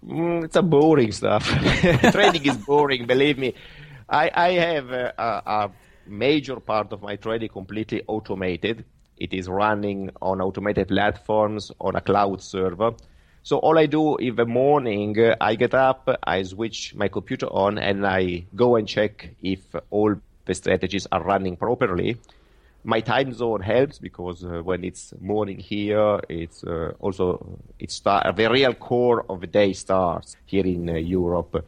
Mm, 0.06 0.44
it's 0.44 0.56
a 0.56 0.62
boring 0.62 1.12
stuff. 1.12 1.46
trading 2.12 2.44
is 2.44 2.56
boring, 2.58 3.06
believe 3.06 3.38
me. 3.38 3.54
I, 4.08 4.30
I 4.34 4.50
have 4.52 4.90
a, 4.90 5.14
a 5.18 5.70
major 6.06 6.60
part 6.60 6.92
of 6.92 7.02
my 7.02 7.16
trading 7.16 7.48
completely 7.48 8.02
automated. 8.06 8.84
It 9.16 9.32
is 9.32 9.48
running 9.48 10.10
on 10.20 10.40
automated 10.40 10.88
platforms 10.88 11.72
on 11.80 11.96
a 11.96 12.00
cloud 12.00 12.42
server. 12.42 12.92
So 13.42 13.58
all 13.58 13.78
I 13.78 13.86
do 13.86 14.16
in 14.16 14.36
the 14.36 14.46
morning, 14.46 15.18
uh, 15.18 15.36
I 15.40 15.54
get 15.54 15.74
up, 15.74 16.08
I 16.24 16.42
switch 16.42 16.94
my 16.94 17.08
computer 17.08 17.46
on, 17.46 17.78
and 17.78 18.06
I 18.06 18.46
go 18.54 18.76
and 18.76 18.88
check 18.88 19.30
if 19.42 19.60
all 19.90 20.14
the 20.46 20.54
strategies 20.54 21.06
are 21.12 21.22
running 21.22 21.56
properly. 21.56 22.18
My 22.84 23.00
time 23.00 23.32
zone 23.32 23.62
helps 23.62 23.98
because 23.98 24.44
uh, 24.44 24.60
when 24.62 24.84
it's 24.84 25.14
morning 25.20 25.58
here, 25.58 26.20
it's 26.28 26.62
uh, 26.64 26.92
also 27.00 27.58
it 27.78 27.90
start, 27.90 28.36
the 28.36 28.50
real 28.50 28.74
core 28.74 29.24
of 29.28 29.40
the 29.40 29.46
day 29.46 29.72
starts 29.72 30.36
here 30.44 30.66
in 30.66 30.90
uh, 30.90 30.94
Europe. 30.94 31.66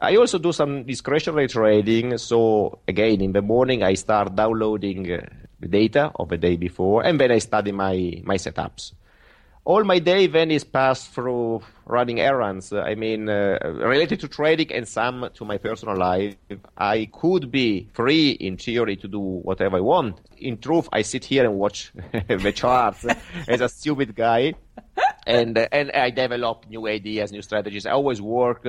I 0.00 0.16
also 0.16 0.38
do 0.38 0.52
some 0.52 0.84
discretionary 0.84 1.46
trading. 1.46 2.18
So 2.18 2.80
again, 2.88 3.20
in 3.20 3.32
the 3.32 3.42
morning, 3.42 3.82
I 3.82 3.94
start 3.94 4.34
downloading 4.34 5.12
uh, 5.12 5.26
the 5.60 5.68
data 5.68 6.10
of 6.16 6.30
the 6.30 6.38
day 6.38 6.56
before, 6.56 7.04
and 7.04 7.20
then 7.20 7.30
I 7.30 7.38
study 7.38 7.70
my 7.70 8.20
my 8.24 8.36
setups 8.36 8.92
all 9.64 9.84
my 9.84 9.98
day 9.98 10.26
then 10.26 10.50
is 10.50 10.64
passed 10.64 11.12
through 11.12 11.60
running 11.86 12.20
errands. 12.20 12.72
I 12.72 12.94
mean, 12.94 13.28
uh, 13.28 13.58
related 13.62 14.20
to 14.20 14.28
trading 14.28 14.72
and 14.72 14.86
some 14.88 15.28
to 15.34 15.44
my 15.44 15.58
personal 15.58 15.96
life. 15.96 16.34
I 16.76 17.08
could 17.12 17.50
be 17.50 17.88
free 17.92 18.30
in 18.30 18.56
theory 18.56 18.96
to 18.96 19.08
do 19.08 19.20
whatever 19.20 19.76
I 19.76 19.80
want. 19.80 20.20
In 20.38 20.58
truth, 20.58 20.88
I 20.92 21.02
sit 21.02 21.24
here 21.24 21.44
and 21.44 21.54
watch 21.58 21.92
the 22.28 22.52
charts 22.52 23.04
as 23.48 23.60
a 23.60 23.68
stupid 23.68 24.14
guy, 24.14 24.54
and 25.26 25.56
uh, 25.58 25.68
and 25.72 25.90
I 25.92 26.10
develop 26.10 26.66
new 26.68 26.86
ideas, 26.88 27.32
new 27.32 27.42
strategies. 27.42 27.86
I 27.86 27.92
always 27.92 28.20
work 28.22 28.66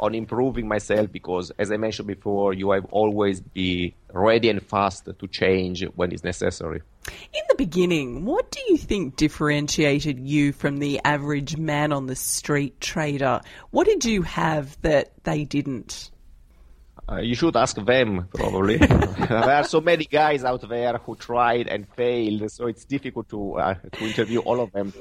on 0.00 0.14
improving 0.14 0.66
myself 0.68 1.10
because, 1.10 1.52
as 1.58 1.70
I 1.70 1.76
mentioned 1.76 2.08
before, 2.08 2.52
you 2.52 2.72
have 2.72 2.84
always 2.86 3.40
be 3.40 3.94
ready 4.12 4.50
and 4.50 4.60
fast 4.62 5.08
to 5.18 5.28
change 5.28 5.84
when 5.94 6.12
it's 6.12 6.24
necessary. 6.24 6.82
In 7.06 7.42
the 7.48 7.54
beginning, 7.56 8.24
what 8.24 8.50
do 8.50 8.60
you 8.68 8.76
think 8.76 9.16
differentiated 9.16 10.18
you 10.18 10.52
from 10.52 10.78
the 10.78 11.00
average 11.04 11.56
man 11.56 11.92
on 11.92 12.06
the 12.06 12.16
street 12.16 12.80
trader? 12.80 13.40
What 13.70 13.86
did 13.86 14.04
you 14.04 14.22
have 14.22 14.80
that 14.82 15.12
they 15.24 15.44
didn't? 15.44 16.10
Uh, 17.06 17.16
you 17.16 17.34
should 17.34 17.54
ask 17.54 17.76
them, 17.76 18.28
probably. 18.34 18.76
there 18.78 19.30
are 19.30 19.64
so 19.64 19.80
many 19.80 20.06
guys 20.06 20.42
out 20.42 20.66
there 20.66 20.96
who 20.98 21.14
tried 21.16 21.68
and 21.68 21.86
failed, 21.90 22.50
so 22.50 22.66
it's 22.66 22.86
difficult 22.86 23.28
to 23.28 23.54
uh, 23.54 23.74
to 23.92 24.04
interview 24.04 24.38
all 24.40 24.60
of 24.60 24.72
them. 24.72 24.92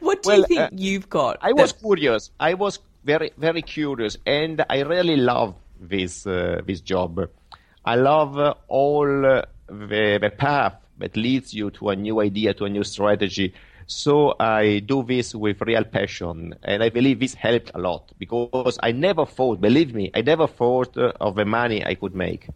What 0.00 0.22
do 0.22 0.28
well, 0.28 0.38
you 0.38 0.46
think 0.46 0.60
uh, 0.60 0.68
you've 0.72 1.08
got? 1.08 1.38
I 1.40 1.52
was 1.52 1.72
curious. 1.72 2.32
I 2.40 2.54
was 2.54 2.80
very 3.04 3.30
very 3.38 3.62
curious, 3.62 4.16
and 4.26 4.64
I 4.68 4.80
really 4.80 5.16
love 5.16 5.54
this 5.80 6.26
uh, 6.26 6.62
this 6.66 6.80
job. 6.80 7.30
I 7.84 7.94
love 7.94 8.38
uh, 8.38 8.54
all 8.66 9.26
uh, 9.26 9.42
the, 9.68 10.18
the 10.20 10.30
path 10.30 10.74
that 11.02 11.16
leads 11.16 11.52
you 11.52 11.70
to 11.72 11.90
a 11.90 11.96
new 11.96 12.20
idea, 12.20 12.54
to 12.54 12.64
a 12.64 12.70
new 12.70 12.84
strategy. 12.84 13.52
So 13.86 14.34
I 14.38 14.78
do 14.78 15.02
this 15.02 15.34
with 15.34 15.60
real 15.60 15.84
passion, 15.84 16.54
and 16.62 16.82
I 16.82 16.88
believe 16.88 17.20
this 17.20 17.34
helped 17.34 17.72
a 17.74 17.78
lot 17.78 18.12
because 18.18 18.78
I 18.82 18.92
never 18.92 19.26
thought, 19.26 19.60
believe 19.60 19.92
me, 19.94 20.10
I 20.14 20.22
never 20.22 20.46
thought 20.46 20.96
uh, 20.96 21.12
of 21.20 21.34
the 21.34 21.44
money 21.44 21.84
I 21.84 21.96
could 21.96 22.14
make. 22.14 22.48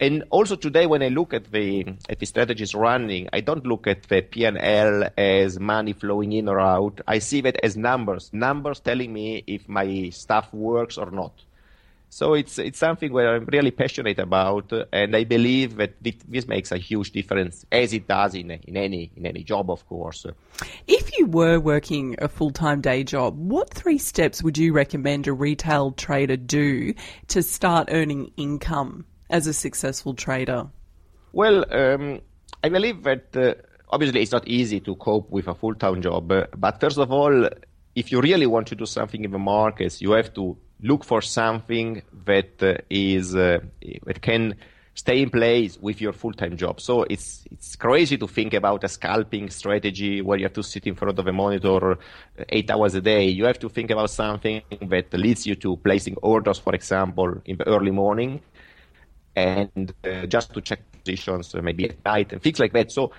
And 0.00 0.24
also 0.30 0.56
today, 0.56 0.86
when 0.86 1.02
I 1.02 1.08
look 1.08 1.32
at 1.32 1.52
the 1.52 1.86
at 2.08 2.18
the 2.18 2.26
strategies 2.26 2.74
running, 2.74 3.28
I 3.32 3.40
don't 3.40 3.64
look 3.64 3.86
at 3.86 4.02
the 4.02 4.22
P&L 4.22 5.08
as 5.16 5.60
money 5.60 5.92
flowing 5.92 6.32
in 6.32 6.48
or 6.48 6.58
out. 6.58 7.00
I 7.06 7.20
see 7.20 7.40
that 7.42 7.56
as 7.62 7.76
numbers, 7.76 8.30
numbers 8.32 8.80
telling 8.80 9.12
me 9.12 9.44
if 9.46 9.68
my 9.68 10.10
stuff 10.10 10.52
works 10.52 10.98
or 10.98 11.12
not. 11.12 11.32
So 12.14 12.34
it's 12.34 12.60
it's 12.60 12.78
something 12.78 13.12
where 13.12 13.34
I'm 13.34 13.44
really 13.46 13.72
passionate 13.72 14.20
about, 14.20 14.72
and 14.92 15.16
I 15.16 15.24
believe 15.24 15.74
that 15.78 15.94
this 16.00 16.46
makes 16.46 16.70
a 16.70 16.78
huge 16.78 17.10
difference, 17.10 17.66
as 17.72 17.92
it 17.92 18.06
does 18.06 18.36
in 18.36 18.52
in 18.52 18.76
any 18.76 19.10
in 19.16 19.26
any 19.26 19.42
job, 19.42 19.68
of 19.68 19.84
course. 19.88 20.24
If 20.86 21.18
you 21.18 21.26
were 21.26 21.58
working 21.58 22.14
a 22.20 22.28
full 22.28 22.52
time 22.52 22.80
day 22.80 23.02
job, 23.02 23.36
what 23.36 23.74
three 23.74 23.98
steps 23.98 24.44
would 24.44 24.56
you 24.56 24.72
recommend 24.72 25.26
a 25.26 25.32
retail 25.32 25.90
trader 25.90 26.36
do 26.36 26.94
to 27.26 27.42
start 27.42 27.88
earning 27.90 28.30
income 28.36 29.06
as 29.28 29.48
a 29.48 29.52
successful 29.52 30.14
trader? 30.14 30.68
Well, 31.32 31.64
um, 31.74 32.20
I 32.62 32.68
believe 32.68 33.02
that 33.02 33.36
uh, 33.36 33.54
obviously 33.90 34.22
it's 34.22 34.30
not 34.30 34.46
easy 34.46 34.78
to 34.78 34.94
cope 34.94 35.32
with 35.32 35.48
a 35.48 35.54
full 35.56 35.74
time 35.74 36.00
job, 36.00 36.28
but 36.28 36.80
first 36.80 36.98
of 36.98 37.10
all, 37.10 37.48
if 37.96 38.12
you 38.12 38.20
really 38.20 38.46
want 38.46 38.68
to 38.68 38.76
do 38.76 38.86
something 38.86 39.24
in 39.24 39.32
the 39.32 39.38
markets, 39.40 40.00
you 40.00 40.12
have 40.12 40.32
to 40.34 40.56
look 40.84 41.02
for 41.04 41.22
something 41.22 42.02
that 42.26 42.62
uh, 42.62 42.76
is 42.90 43.34
uh, 43.34 43.58
that 44.06 44.20
can 44.20 44.54
stay 44.94 45.22
in 45.22 45.30
place 45.30 45.76
with 45.80 46.00
your 46.00 46.12
full-time 46.12 46.56
job. 46.56 46.80
So 46.80 47.02
it's 47.02 47.44
it's 47.50 47.74
crazy 47.74 48.16
to 48.18 48.28
think 48.28 48.54
about 48.54 48.84
a 48.84 48.88
scalping 48.88 49.50
strategy 49.50 50.22
where 50.22 50.38
you 50.38 50.44
have 50.44 50.52
to 50.52 50.62
sit 50.62 50.86
in 50.86 50.94
front 50.94 51.18
of 51.18 51.26
a 51.26 51.32
monitor 51.32 51.98
eight 52.50 52.70
hours 52.70 52.94
a 52.94 53.00
day. 53.00 53.24
You 53.28 53.46
have 53.46 53.58
to 53.60 53.68
think 53.68 53.90
about 53.90 54.10
something 54.10 54.62
that 54.88 55.12
leads 55.14 55.46
you 55.46 55.56
to 55.56 55.76
placing 55.78 56.16
orders, 56.22 56.58
for 56.58 56.74
example, 56.74 57.40
in 57.44 57.56
the 57.56 57.66
early 57.66 57.90
morning, 57.90 58.40
and 59.34 59.92
uh, 60.04 60.26
just 60.26 60.52
to 60.54 60.60
check 60.60 60.80
positions 60.92 61.54
uh, 61.54 61.60
maybe 61.60 61.90
at 61.90 62.04
night 62.04 62.32
and 62.32 62.40
things 62.42 62.60
like 62.60 62.72
that. 62.72 62.92
So 62.92 63.10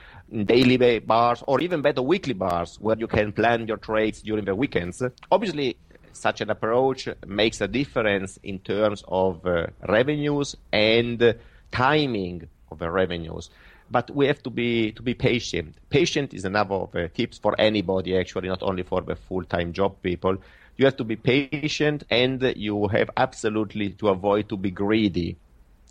daily 0.46 1.00
bars 1.00 1.44
or 1.46 1.62
even 1.62 1.82
better 1.82 2.02
weekly 2.02 2.34
bars 2.34 2.78
where 2.80 2.98
you 2.98 3.08
can 3.08 3.32
plan 3.32 3.68
your 3.68 3.78
trades 3.78 4.22
during 4.22 4.46
the 4.46 4.56
weekends. 4.56 5.04
Obviously, 5.30 5.78
such 6.16 6.42
an 6.42 6.50
approach 6.50 7.08
makes 7.28 7.62
a 7.62 7.68
difference 7.68 8.40
in 8.44 8.60
terms 8.60 9.04
of 9.08 9.46
uh, 9.46 9.68
revenues 9.88 10.56
and 10.72 11.36
timing 11.72 12.48
of 12.72 12.80
the 12.80 12.90
revenues. 12.90 13.50
But 13.92 14.10
we 14.10 14.26
have 14.28 14.42
to 14.44 14.50
be 14.50 14.92
to 14.94 15.04
be 15.04 15.14
patient. 15.14 15.76
Patient 15.90 16.34
is 16.34 16.44
another 16.46 16.76
of 16.76 16.92
the 16.92 17.08
tips 17.10 17.38
for 17.38 17.54
anybody, 17.60 18.18
actually, 18.18 18.48
not 18.48 18.64
only 18.64 18.84
for 18.84 19.02
the 19.02 19.16
full-time 19.16 19.74
job 19.74 20.02
people. 20.02 20.38
You 20.78 20.86
have 20.86 20.98
to 20.98 21.04
be 21.04 21.16
patient, 21.16 22.04
and 22.10 22.42
you 22.58 22.88
have 22.88 23.10
absolutely 23.16 23.92
to 23.92 24.10
avoid 24.10 24.50
to 24.50 24.58
be 24.58 24.72
greedy. 24.72 25.38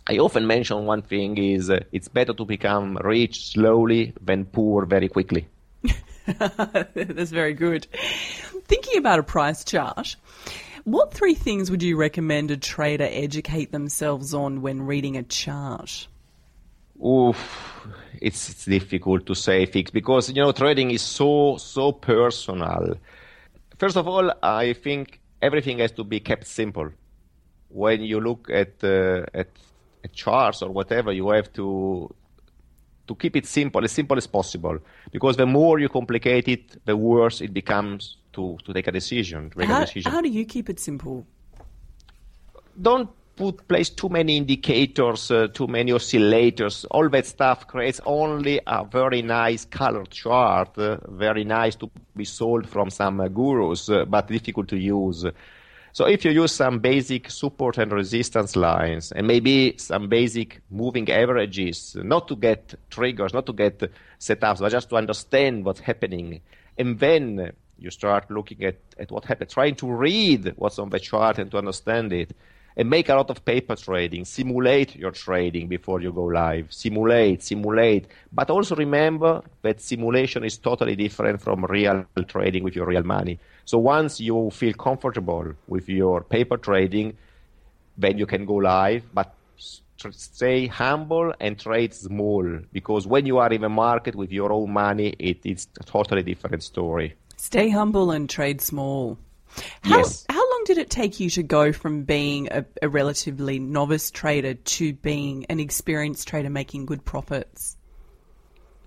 I 0.07 0.17
often 0.17 0.45
mention 0.45 0.85
one 0.85 1.01
thing 1.01 1.37
is 1.37 1.69
uh, 1.69 1.79
it's 1.91 2.07
better 2.07 2.33
to 2.33 2.45
become 2.45 2.97
rich 2.97 3.47
slowly 3.53 4.13
than 4.21 4.45
poor 4.45 4.85
very 4.85 5.07
quickly. 5.07 5.47
That's 6.93 7.31
very 7.31 7.53
good. 7.53 7.85
Thinking 8.65 8.97
about 8.97 9.19
a 9.19 9.23
price 9.23 9.63
chart, 9.63 10.15
what 10.83 11.13
three 11.13 11.35
things 11.35 11.69
would 11.69 11.83
you 11.83 11.97
recommend 11.97 12.51
a 12.51 12.57
trader 12.57 13.07
educate 13.09 13.71
themselves 13.71 14.33
on 14.33 14.61
when 14.61 14.83
reading 14.83 15.17
a 15.17 15.23
chart? 15.23 16.07
Oof, 17.03 17.87
it's, 18.21 18.49
it's 18.49 18.65
difficult 18.65 19.25
to 19.25 19.35
say 19.35 19.65
things 19.65 19.91
because 19.91 20.29
you 20.29 20.41
know 20.41 20.51
trading 20.51 20.91
is 20.91 21.01
so 21.01 21.57
so 21.57 21.91
personal. 21.91 22.95
First 23.77 23.97
of 23.97 24.07
all, 24.07 24.31
I 24.41 24.73
think 24.73 25.19
everything 25.41 25.79
has 25.79 25.91
to 25.93 26.03
be 26.03 26.19
kept 26.19 26.47
simple. 26.47 26.89
When 27.69 28.01
you 28.01 28.21
look 28.21 28.49
at 28.49 28.83
uh, 28.83 29.25
at, 29.33 29.49
at 30.03 30.13
charts 30.13 30.61
or 30.61 30.71
whatever, 30.71 31.11
you 31.11 31.29
have 31.29 31.51
to 31.53 32.13
to 33.07 33.15
keep 33.15 33.35
it 33.35 33.45
simple, 33.45 33.83
as 33.83 33.91
simple 33.91 34.17
as 34.17 34.27
possible. 34.27 34.79
Because 35.11 35.37
the 35.37 35.45
more 35.45 35.79
you 35.79 35.89
complicate 35.89 36.47
it, 36.47 36.85
the 36.85 36.97
worse 36.97 37.41
it 37.41 37.53
becomes 37.53 38.17
to, 38.33 38.57
to 38.65 38.73
take 38.73 38.87
a 38.87 38.91
decision. 38.91 39.49
To 39.51 39.65
how, 39.65 39.81
a 39.81 39.85
decision. 39.85 40.11
how 40.11 40.21
do 40.21 40.29
you 40.29 40.45
keep 40.45 40.69
it 40.69 40.79
simple? 40.79 41.25
Don't 42.81 43.09
put 43.35 43.67
place 43.67 43.89
too 43.89 44.09
many 44.09 44.37
indicators, 44.37 45.29
uh, 45.29 45.47
too 45.47 45.67
many 45.67 45.91
oscillators. 45.91 46.85
All 46.91 47.09
that 47.09 47.25
stuff 47.25 47.67
creates 47.67 47.99
only 48.05 48.59
a 48.65 48.85
very 48.85 49.21
nice 49.21 49.65
colored 49.65 50.09
chart, 50.09 50.77
uh, 50.77 50.97
very 51.09 51.43
nice 51.43 51.75
to 51.75 51.89
be 52.15 52.25
sold 52.25 52.67
from 52.67 52.89
some 52.89 53.19
uh, 53.19 53.27
gurus, 53.27 53.89
uh, 53.89 54.05
but 54.05 54.27
difficult 54.27 54.67
to 54.69 54.77
use. 54.77 55.25
So 55.95 56.03
if 56.07 56.25
you 56.25 56.31
use 56.31 56.51
some 56.51 56.79
basic 56.79 57.31
support 57.31 57.77
and 57.77 57.89
resistance 57.89 58.57
lines 58.57 59.13
and 59.13 59.25
maybe 59.25 59.75
some 59.77 60.09
basic 60.09 60.59
moving 60.69 61.09
averages, 61.09 61.95
not 61.95 62.27
to 62.27 62.35
get 62.35 62.75
triggers, 62.89 63.33
not 63.33 63.45
to 63.45 63.53
get 63.53 63.79
setups, 64.19 64.59
but 64.59 64.73
just 64.73 64.89
to 64.89 64.97
understand 64.97 65.63
what's 65.63 65.79
happening, 65.79 66.41
and 66.77 66.99
then 66.99 67.53
you 67.79 67.89
start 67.91 68.29
looking 68.29 68.61
at, 68.65 68.75
at 68.99 69.09
what 69.09 69.23
happened, 69.23 69.49
trying 69.49 69.75
to 69.75 69.89
read 69.89 70.51
what's 70.57 70.79
on 70.79 70.89
the 70.89 70.99
chart 70.99 71.39
and 71.39 71.49
to 71.51 71.57
understand 71.57 72.11
it 72.11 72.35
and 72.77 72.89
make 72.89 73.09
a 73.09 73.15
lot 73.15 73.29
of 73.29 73.43
paper 73.45 73.75
trading. 73.75 74.25
Simulate 74.25 74.95
your 74.95 75.11
trading 75.11 75.67
before 75.67 76.01
you 76.01 76.11
go 76.11 76.25
live. 76.25 76.73
Simulate, 76.73 77.41
simulate. 77.41 78.07
But 78.31 78.49
also 78.49 78.75
remember 78.75 79.41
that 79.61 79.81
simulation 79.81 80.43
is 80.43 80.57
totally 80.57 80.95
different 80.95 81.41
from 81.41 81.65
real 81.65 82.05
trading 82.27 82.63
with 82.63 82.75
your 82.75 82.85
real 82.85 83.03
money. 83.03 83.39
So 83.63 83.77
once 83.77 84.19
you 84.19 84.49
feel 84.51 84.73
comfortable 84.73 85.53
with 85.67 85.87
your 85.87 86.21
paper 86.21 86.57
trading, 86.57 87.17
then 87.97 88.17
you 88.17 88.25
can 88.25 88.45
go 88.45 88.55
live. 88.55 89.03
But 89.13 89.33
stay 90.11 90.67
humble 90.67 91.33
and 91.39 91.57
trade 91.57 91.93
small 91.93 92.59
because 92.71 93.07
when 93.07 93.25
you 93.25 93.37
are 93.37 93.51
in 93.51 93.61
the 93.61 93.69
market 93.69 94.15
with 94.15 94.31
your 94.31 94.51
own 94.51 94.71
money, 94.71 95.15
it 95.17 95.45
is 95.45 95.67
a 95.79 95.83
totally 95.83 96.23
different 96.23 96.61
story. 96.61 97.15
Stay 97.37 97.69
humble 97.69 98.11
and 98.11 98.29
trade 98.29 98.61
small. 98.61 99.17
How, 99.83 99.97
yes. 99.99 100.25
Did 100.65 100.79
it 100.79 100.89
take 100.89 101.19
you 101.19 101.29
to 101.29 101.43
go 101.43 101.71
from 101.71 102.05
being 102.05 102.47
a, 102.49 102.65
a, 102.81 102.89
relatively 102.89 103.59
novice 103.59 104.09
trader 104.09 104.55
to 104.55 104.93
being 104.93 105.45
an 105.45 105.59
experienced 105.59 106.27
trader 106.27 106.49
making 106.49 106.87
good 106.87 107.05
profits? 107.05 107.77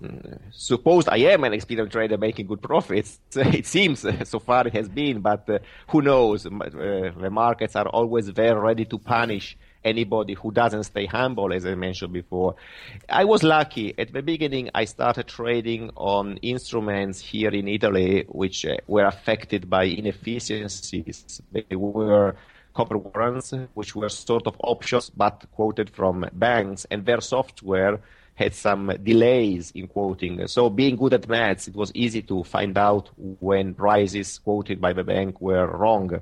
Mm, 0.03 0.39
suppose 0.51 1.07
I 1.07 1.17
am 1.17 1.45
an 1.45 1.53
experienced 1.53 1.93
trader 1.93 2.17
making 2.17 2.47
good 2.47 2.61
profits. 2.61 3.21
It 3.35 3.65
seems 3.65 4.05
so 4.27 4.39
far 4.39 4.67
it 4.67 4.73
has 4.73 4.89
been, 4.89 5.21
but 5.21 5.49
uh, 5.49 5.59
who 5.87 6.01
knows? 6.01 6.45
Uh, 6.45 6.49
the 7.17 7.29
markets 7.31 7.77
are 7.77 7.87
always 7.87 8.27
very 8.27 8.59
ready 8.59 8.83
to 8.83 8.97
punish 8.97 9.57
anybody 9.83 10.33
who 10.33 10.51
doesn't 10.51 10.83
stay 10.83 11.05
humble, 11.05 11.53
as 11.53 11.65
I 11.65 11.75
mentioned 11.75 12.13
before. 12.13 12.55
I 13.07 13.25
was 13.25 13.43
lucky. 13.43 13.93
At 13.97 14.13
the 14.13 14.21
beginning, 14.21 14.69
I 14.75 14.85
started 14.85 15.27
trading 15.27 15.91
on 15.95 16.37
instruments 16.37 17.19
here 17.19 17.51
in 17.51 17.67
Italy, 17.67 18.25
which 18.27 18.65
uh, 18.65 18.77
were 18.87 19.05
affected 19.05 19.69
by 19.69 19.85
inefficiencies. 19.85 21.41
They 21.51 21.75
were 21.75 22.35
covered 22.75 22.97
warrants, 22.97 23.53
which 23.73 23.95
were 23.95 24.09
sort 24.09 24.47
of 24.47 24.55
options, 24.63 25.09
but 25.09 25.45
quoted 25.51 25.89
from 25.89 26.25
banks, 26.33 26.85
and 26.91 27.05
their 27.05 27.21
software 27.21 27.99
had 28.35 28.55
some 28.55 28.93
delays 29.03 29.71
in 29.71 29.87
quoting. 29.87 30.47
So 30.47 30.69
being 30.69 30.95
good 30.95 31.13
at 31.13 31.27
maths, 31.27 31.67
it 31.67 31.75
was 31.75 31.91
easy 31.93 32.21
to 32.23 32.43
find 32.43 32.77
out 32.77 33.09
when 33.17 33.73
prices 33.73 34.39
quoted 34.39 34.79
by 34.79 34.93
the 34.93 35.03
bank 35.03 35.41
were 35.41 35.67
wrong, 35.67 36.21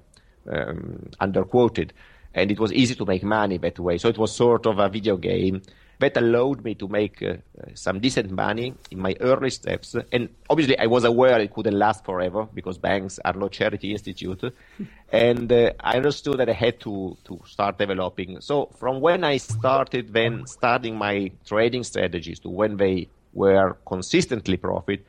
um, 0.52 1.10
underquoted 1.22 1.92
and 2.38 2.52
it 2.52 2.60
was 2.60 2.72
easy 2.72 2.94
to 2.94 3.06
make 3.06 3.24
money 3.24 3.58
that 3.58 3.80
way. 3.80 3.98
So 3.98 4.08
it 4.08 4.18
was 4.18 4.32
sort 4.32 4.68
of 4.68 4.78
a 4.78 4.88
video 4.88 5.18
game 5.18 5.64
that 6.00 6.16
allowed 6.16 6.64
me 6.64 6.76
to 6.76 6.88
make 6.88 7.24
uh, 7.24 7.38
some 7.74 8.00
decent 8.00 8.30
money 8.30 8.76
in 8.92 9.00
my 9.00 9.16
early 9.20 9.50
steps. 9.50 9.96
And 10.12 10.30
obviously, 10.48 10.78
I 10.78 10.86
was 10.86 11.04
aware 11.04 11.40
it 11.40 11.52
couldn't 11.52 11.78
last 11.78 12.06
forever 12.06 12.48
because 12.54 12.78
banks 12.78 13.20
are 13.26 13.34
no 13.34 13.48
charity 13.48 13.92
institute. 13.92 14.54
and 15.12 15.52
uh, 15.52 15.72
I 15.80 15.98
understood 15.98 16.38
that 16.38 16.50
I 16.50 16.54
had 16.54 16.80
to, 16.82 17.18
to 17.26 17.42
start 17.48 17.80
developing. 17.80 18.40
So 18.42 18.68
from 18.78 19.02
when 19.02 19.24
I 19.24 19.38
started 19.38 20.14
then 20.14 20.46
starting 20.46 20.96
my 20.96 21.32
trading 21.44 21.84
strategies 21.84 22.40
to 22.42 22.50
when 22.50 22.78
they 22.78 23.10
were 23.34 23.78
consistently 23.84 24.58
profit, 24.58 25.04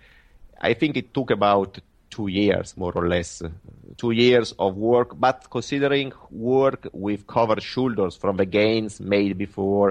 I 0.58 0.72
think 0.72 0.96
it 0.96 1.12
took 1.12 1.30
about 1.30 1.78
two 2.18 2.26
years, 2.26 2.76
more 2.76 2.94
or 3.00 3.06
less, 3.14 3.30
two 3.96 4.10
years 4.10 4.48
of 4.58 4.76
work, 4.76 5.10
but 5.26 5.38
considering 5.56 6.12
work 6.30 6.80
with 6.92 7.20
covered 7.28 7.62
shoulders 7.62 8.16
from 8.16 8.36
the 8.36 8.48
gains 8.58 9.00
made 9.00 9.38
before, 9.38 9.90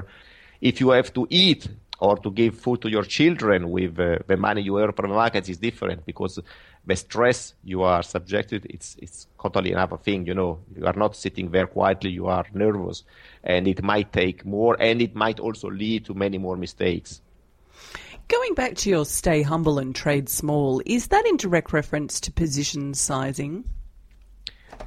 if 0.60 0.82
you 0.82 0.90
have 0.90 1.10
to 1.13 1.26
eat 1.30 1.62
or 2.00 2.18
to 2.18 2.30
give 2.40 2.54
food 2.63 2.82
to 2.82 2.90
your 2.90 3.06
children 3.18 3.72
with 3.72 3.98
uh, 3.98 4.18
the 4.28 4.36
money 4.36 4.62
you 4.62 4.78
earn 4.78 4.92
from 4.92 5.10
the 5.10 5.16
markets 5.16 5.48
is 5.48 5.58
different 5.58 6.06
because 6.06 6.38
the 6.86 6.96
stress 6.96 7.54
you 7.63 7.82
are 7.82 8.04
subjected, 8.04 8.62
it's, 8.70 8.98
it's 9.02 9.28
totally 9.42 9.72
another 9.72 9.98
thing, 9.98 10.28
you 10.28 10.34
know. 10.34 10.60
You 10.76 10.86
are 10.86 11.00
not 11.04 11.16
sitting 11.16 11.50
there 11.50 11.68
quietly, 11.68 12.12
you 12.12 12.28
are 12.28 12.46
nervous. 12.54 13.04
And 13.44 13.68
it 13.68 13.82
might 13.82 14.12
take 14.12 14.46
more, 14.46 14.76
and 14.82 15.02
it 15.02 15.16
might 15.16 15.40
also 15.40 15.70
lead 15.70 16.06
to 16.06 16.13
many 16.13 16.38
more 16.38 16.58
mistakes. 16.58 17.22
Going 18.28 18.56
back 18.56 18.76
to 18.76 18.90
your 18.90 19.06
stay 19.06 19.42
humble 19.42 19.80
and 19.80 19.96
trade 19.96 20.28
small, 20.28 20.82
is 20.86 21.08
that 21.08 21.26
in 21.26 21.38
direct 21.38 21.72
reference 21.72 22.20
to 22.22 22.32
position 22.32 22.94
sizing? 22.94 23.63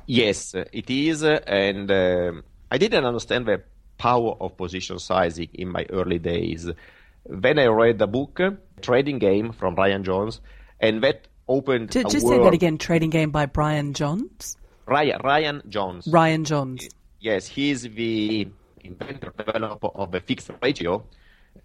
Yes, 0.06 0.54
it 0.54 0.90
is. 0.90 1.22
And 1.22 1.90
uh, 1.90 2.32
I 2.70 2.76
didn't 2.76 3.04
understand 3.04 3.46
the 3.46 3.62
power 3.96 4.34
of 4.40 4.58
position 4.58 4.98
sizing 4.98 5.48
in 5.54 5.68
my 5.68 5.86
early 5.88 6.18
days. 6.18 6.68
Then 7.26 7.58
I 7.58 7.66
read 7.66 7.98
the 7.98 8.06
book, 8.06 8.40
Trading 8.82 9.18
Game 9.18 9.52
from 9.52 9.74
Brian 9.74 10.04
Jones, 10.04 10.40
and 10.78 11.02
that 11.02 11.26
opened. 11.48 11.92
Just, 11.92 12.10
just 12.10 12.26
say 12.26 12.38
that 12.38 12.52
again 12.52 12.76
Trading 12.76 13.10
Game 13.10 13.30
by 13.30 13.46
Brian 13.46 13.94
Jones? 13.94 14.58
Ryan, 14.84 15.20
Ryan 15.24 15.62
Jones. 15.68 16.06
Ryan 16.08 16.44
Jones. 16.44 16.88
Yes, 17.20 17.46
he's 17.46 17.82
the 17.82 18.48
inventor, 18.82 19.32
developer 19.36 19.88
of 19.88 20.10
the 20.10 20.20
fixed 20.20 20.50
ratio 20.62 21.04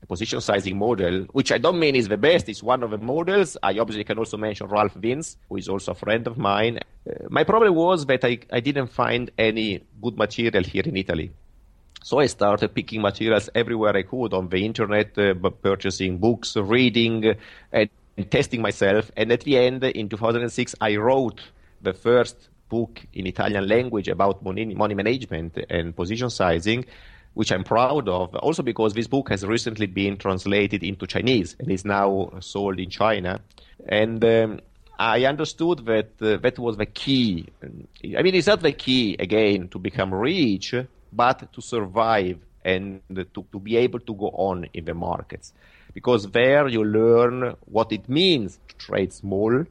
position 0.07 0.41
sizing 0.41 0.77
model, 0.77 1.25
which 1.31 1.51
I 1.51 1.57
don't 1.57 1.79
mean 1.79 1.95
is 1.95 2.07
the 2.07 2.17
best, 2.17 2.47
it's 2.49 2.63
one 2.63 2.83
of 2.83 2.91
the 2.91 2.97
models. 2.97 3.57
I 3.61 3.77
obviously 3.79 4.03
can 4.03 4.17
also 4.17 4.37
mention 4.37 4.67
Ralph 4.67 4.93
Vince, 4.93 5.37
who 5.49 5.57
is 5.57 5.67
also 5.67 5.91
a 5.91 5.95
friend 5.95 6.27
of 6.27 6.37
mine. 6.37 6.79
Uh, 7.09 7.13
my 7.29 7.43
problem 7.43 7.73
was 7.75 8.05
that 8.05 8.23
I, 8.23 8.39
I 8.51 8.59
didn't 8.59 8.87
find 8.87 9.31
any 9.37 9.83
good 10.01 10.17
material 10.17 10.63
here 10.63 10.83
in 10.85 10.97
Italy. 10.97 11.31
So 12.03 12.19
I 12.19 12.27
started 12.27 12.75
picking 12.75 13.01
materials 13.01 13.49
everywhere 13.55 13.95
I 13.95 14.03
could 14.03 14.33
on 14.33 14.49
the 14.49 14.63
internet, 14.63 15.17
uh, 15.17 15.33
purchasing 15.49 16.19
books, 16.19 16.55
reading, 16.55 17.25
uh, 17.25 17.33
and, 17.71 17.89
and 18.15 18.29
testing 18.29 18.61
myself. 18.61 19.11
And 19.17 19.31
at 19.31 19.41
the 19.41 19.57
end, 19.57 19.83
in 19.83 20.07
2006, 20.09 20.75
I 20.79 20.97
wrote 20.97 21.41
the 21.81 21.93
first 21.93 22.49
book 22.69 23.01
in 23.13 23.27
Italian 23.27 23.67
language 23.67 24.07
about 24.07 24.43
money, 24.43 24.65
money 24.73 24.93
management 24.93 25.57
and 25.69 25.95
position 25.95 26.29
sizing 26.29 26.85
which 27.35 27.51
I'm 27.51 27.63
proud 27.63 28.09
of. 28.09 28.33
Also 28.35 28.63
because 28.63 28.93
this 28.93 29.07
book 29.07 29.29
has 29.29 29.45
recently 29.45 29.85
been 29.85 30.17
translated 30.17 30.83
into 30.83 31.05
Chinese 31.05 31.55
and 31.59 31.69
is 31.69 31.85
now 31.85 32.31
sold 32.39 32.79
in 32.79 32.89
China. 32.89 33.41
And 33.87 34.23
um, 34.25 34.59
I 34.97 35.25
understood 35.25 35.85
that 35.85 36.11
uh, 36.21 36.37
that 36.37 36.57
was 36.57 36.77
the 36.77 36.85
key. 36.85 37.47
I 38.17 38.21
mean, 38.23 38.35
it's 38.35 38.47
not 38.47 38.61
the 38.61 38.71
key 38.71 39.17
again 39.19 39.67
to 39.69 39.79
become 39.79 40.13
rich, 40.13 40.73
but 41.11 41.51
to 41.53 41.61
survive 41.61 42.39
and 42.63 43.01
to, 43.13 43.45
to 43.51 43.59
be 43.59 43.77
able 43.77 43.99
to 43.99 44.13
go 44.13 44.29
on 44.29 44.67
in 44.73 44.85
the 44.85 44.93
markets. 44.93 45.53
Because 45.93 46.29
there 46.31 46.67
you 46.67 46.83
learn 46.83 47.55
what 47.65 47.91
it 47.91 48.09
means 48.09 48.59
to 48.67 48.75
trade 48.75 49.13
small, 49.13 49.65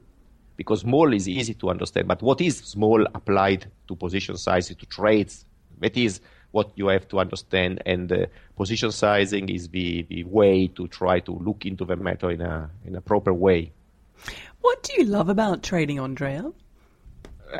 because 0.55 0.81
small 0.81 1.13
is 1.13 1.27
easy 1.27 1.55
to 1.55 1.69
understand, 1.69 2.07
but 2.07 2.21
what 2.21 2.41
is 2.41 2.57
small 2.57 3.05
applied 3.13 3.65
to 3.87 3.95
position 3.95 4.37
sizes, 4.37 4.75
to 4.77 4.85
trades? 4.85 5.45
That 5.79 5.97
is 5.97 6.21
what 6.55 6.71
you 6.75 6.87
have 6.87 7.05
to 7.09 7.19
understand, 7.19 7.83
and 7.85 8.09
uh, 8.09 8.25
position 8.55 8.89
sizing 8.89 9.49
is 9.49 9.67
the, 9.67 10.03
the 10.03 10.23
way 10.23 10.67
to 10.67 10.87
try 10.87 11.19
to 11.19 11.33
look 11.33 11.65
into 11.65 11.83
the 11.83 11.97
matter 11.97 12.31
in 12.31 12.39
a, 12.39 12.69
in 12.85 12.95
a 12.95 13.01
proper 13.01 13.33
way. 13.33 13.73
What 14.61 14.81
do 14.83 14.93
you 14.97 15.03
love 15.03 15.27
about 15.27 15.63
trading, 15.63 15.99
Andrea? 15.99 16.49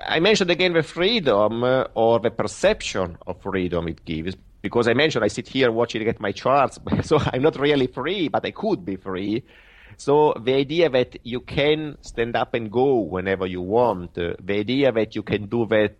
I 0.07 0.21
mentioned 0.21 0.49
again 0.49 0.71
the 0.71 0.81
freedom 0.81 1.63
uh, 1.63 1.87
or 1.93 2.19
the 2.19 2.31
perception 2.31 3.17
of 3.27 3.41
freedom 3.41 3.89
it 3.89 4.05
gives. 4.05 4.37
Because 4.61 4.87
I 4.87 4.93
mentioned 4.93 5.25
I 5.25 5.27
sit 5.27 5.49
here 5.49 5.71
watching 5.71 6.07
at 6.07 6.21
my 6.21 6.31
charts, 6.31 6.79
so 7.03 7.19
I'm 7.21 7.41
not 7.41 7.59
really 7.59 7.87
free, 7.87 8.29
but 8.29 8.45
I 8.45 8.51
could 8.51 8.85
be 8.85 8.95
free. 8.95 9.43
So 9.97 10.33
the 10.41 10.53
idea 10.53 10.89
that 10.89 11.17
you 11.23 11.41
can 11.41 11.97
stand 12.01 12.35
up 12.37 12.53
and 12.53 12.71
go 12.71 12.99
whenever 12.99 13.45
you 13.45 13.61
want, 13.61 14.17
uh, 14.17 14.35
the 14.41 14.53
idea 14.53 14.91
that 14.93 15.15
you 15.15 15.23
can 15.23 15.47
do 15.47 15.65
that 15.67 15.95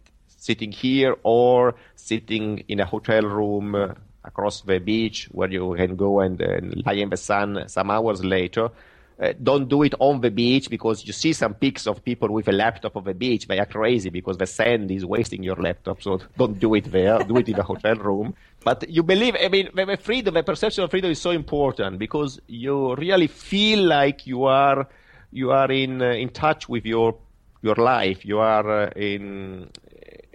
sitting 0.45 0.71
here 0.71 1.15
or 1.23 1.75
sitting 1.95 2.63
in 2.67 2.79
a 2.79 2.86
hotel 2.86 3.23
room 3.23 3.75
uh, 3.75 3.93
across 4.23 4.62
the 4.62 4.79
beach 4.79 5.27
where 5.31 5.49
you 5.49 5.75
can 5.75 5.95
go 5.95 6.19
and, 6.19 6.41
and 6.41 6.86
lie 6.86 6.93
in 6.93 7.10
the 7.10 7.17
sun 7.17 7.67
some 7.67 7.89
hours 7.89 8.23
later, 8.23 8.69
uh, 9.17 9.34
don't 9.41 9.69
do 9.69 9.81
it 9.84 9.93
on 9.99 10.19
the 10.19 10.29
beach 10.29 10.69
because 10.69 11.05
you 11.08 11.13
see 11.13 11.31
some 11.31 11.53
pics 11.53 11.88
of 11.88 12.03
people 12.03 12.29
with 12.29 12.47
a 12.49 12.51
laptop 12.51 12.97
on 12.97 13.03
the 13.05 13.13
beach. 13.13 13.47
They 13.47 13.60
are 13.60 13.65
crazy 13.65 14.10
because 14.10 14.38
the 14.38 14.45
sand 14.45 14.91
is 14.91 15.05
wasting 15.05 15.41
your 15.41 15.55
laptop. 15.55 16.01
So 16.01 16.19
don't 16.38 16.60
do 16.60 16.75
it 16.75 16.91
there. 16.91 17.19
do 17.19 17.38
it 17.38 17.47
in 17.47 17.58
a 17.58 17.63
hotel 17.71 17.95
room. 17.95 18.36
But 18.63 18.89
you 18.89 19.03
believe, 19.03 19.36
I 19.41 19.47
mean, 19.47 19.69
the 19.73 19.97
freedom, 19.97 20.34
the 20.34 20.43
perception 20.43 20.84
of 20.84 20.91
freedom 20.91 21.12
is 21.12 21.21
so 21.21 21.31
important 21.31 21.97
because 21.97 22.41
you 22.47 22.95
really 22.95 23.27
feel 23.27 23.84
like 23.84 24.27
you 24.27 24.43
are, 24.43 24.88
you 25.31 25.51
are 25.51 25.71
in, 25.71 26.01
uh, 26.01 26.10
in 26.10 26.29
touch 26.29 26.67
with 26.67 26.86
your, 26.86 27.15
your 27.62 27.75
life. 27.75 28.25
You 28.25 28.39
are 28.39 28.84
uh, 28.84 28.89
in, 28.97 29.69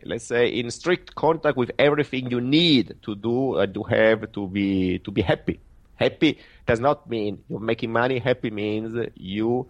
let's 0.04 0.24
say, 0.24 0.48
in 0.48 0.70
strict 0.70 1.14
contact 1.14 1.56
with 1.56 1.70
everything 1.78 2.30
you 2.30 2.40
need 2.40 2.96
to 3.02 3.14
do 3.14 3.58
and 3.58 3.72
to 3.74 3.82
have 3.84 4.32
to 4.32 4.46
be, 4.46 4.98
to 5.00 5.10
be 5.10 5.22
happy. 5.22 5.60
Happy 5.96 6.38
does 6.66 6.80
not 6.80 7.08
mean 7.08 7.42
you're 7.48 7.60
making 7.60 7.92
money. 7.92 8.18
Happy 8.18 8.50
means 8.50 9.08
you 9.14 9.68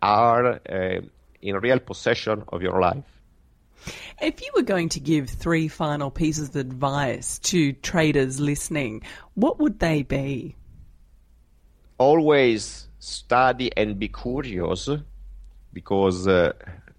are 0.00 0.60
uh, 0.68 1.00
in 1.42 1.56
real 1.56 1.78
possession 1.78 2.44
of 2.48 2.62
your 2.62 2.80
life. 2.80 3.04
If 4.20 4.40
you 4.40 4.50
were 4.54 4.62
going 4.62 4.90
to 4.90 5.00
give 5.00 5.28
three 5.28 5.68
final 5.68 6.10
pieces 6.10 6.50
of 6.50 6.56
advice 6.56 7.38
to 7.40 7.72
traders 7.72 8.40
listening, 8.40 9.02
what 9.34 9.58
would 9.58 9.78
they 9.78 10.02
be? 10.02 10.56
Always 11.98 12.88
study 12.98 13.76
and 13.76 13.98
be 13.98 14.08
curious 14.08 14.88
because 15.72 16.28
uh, 16.28 16.52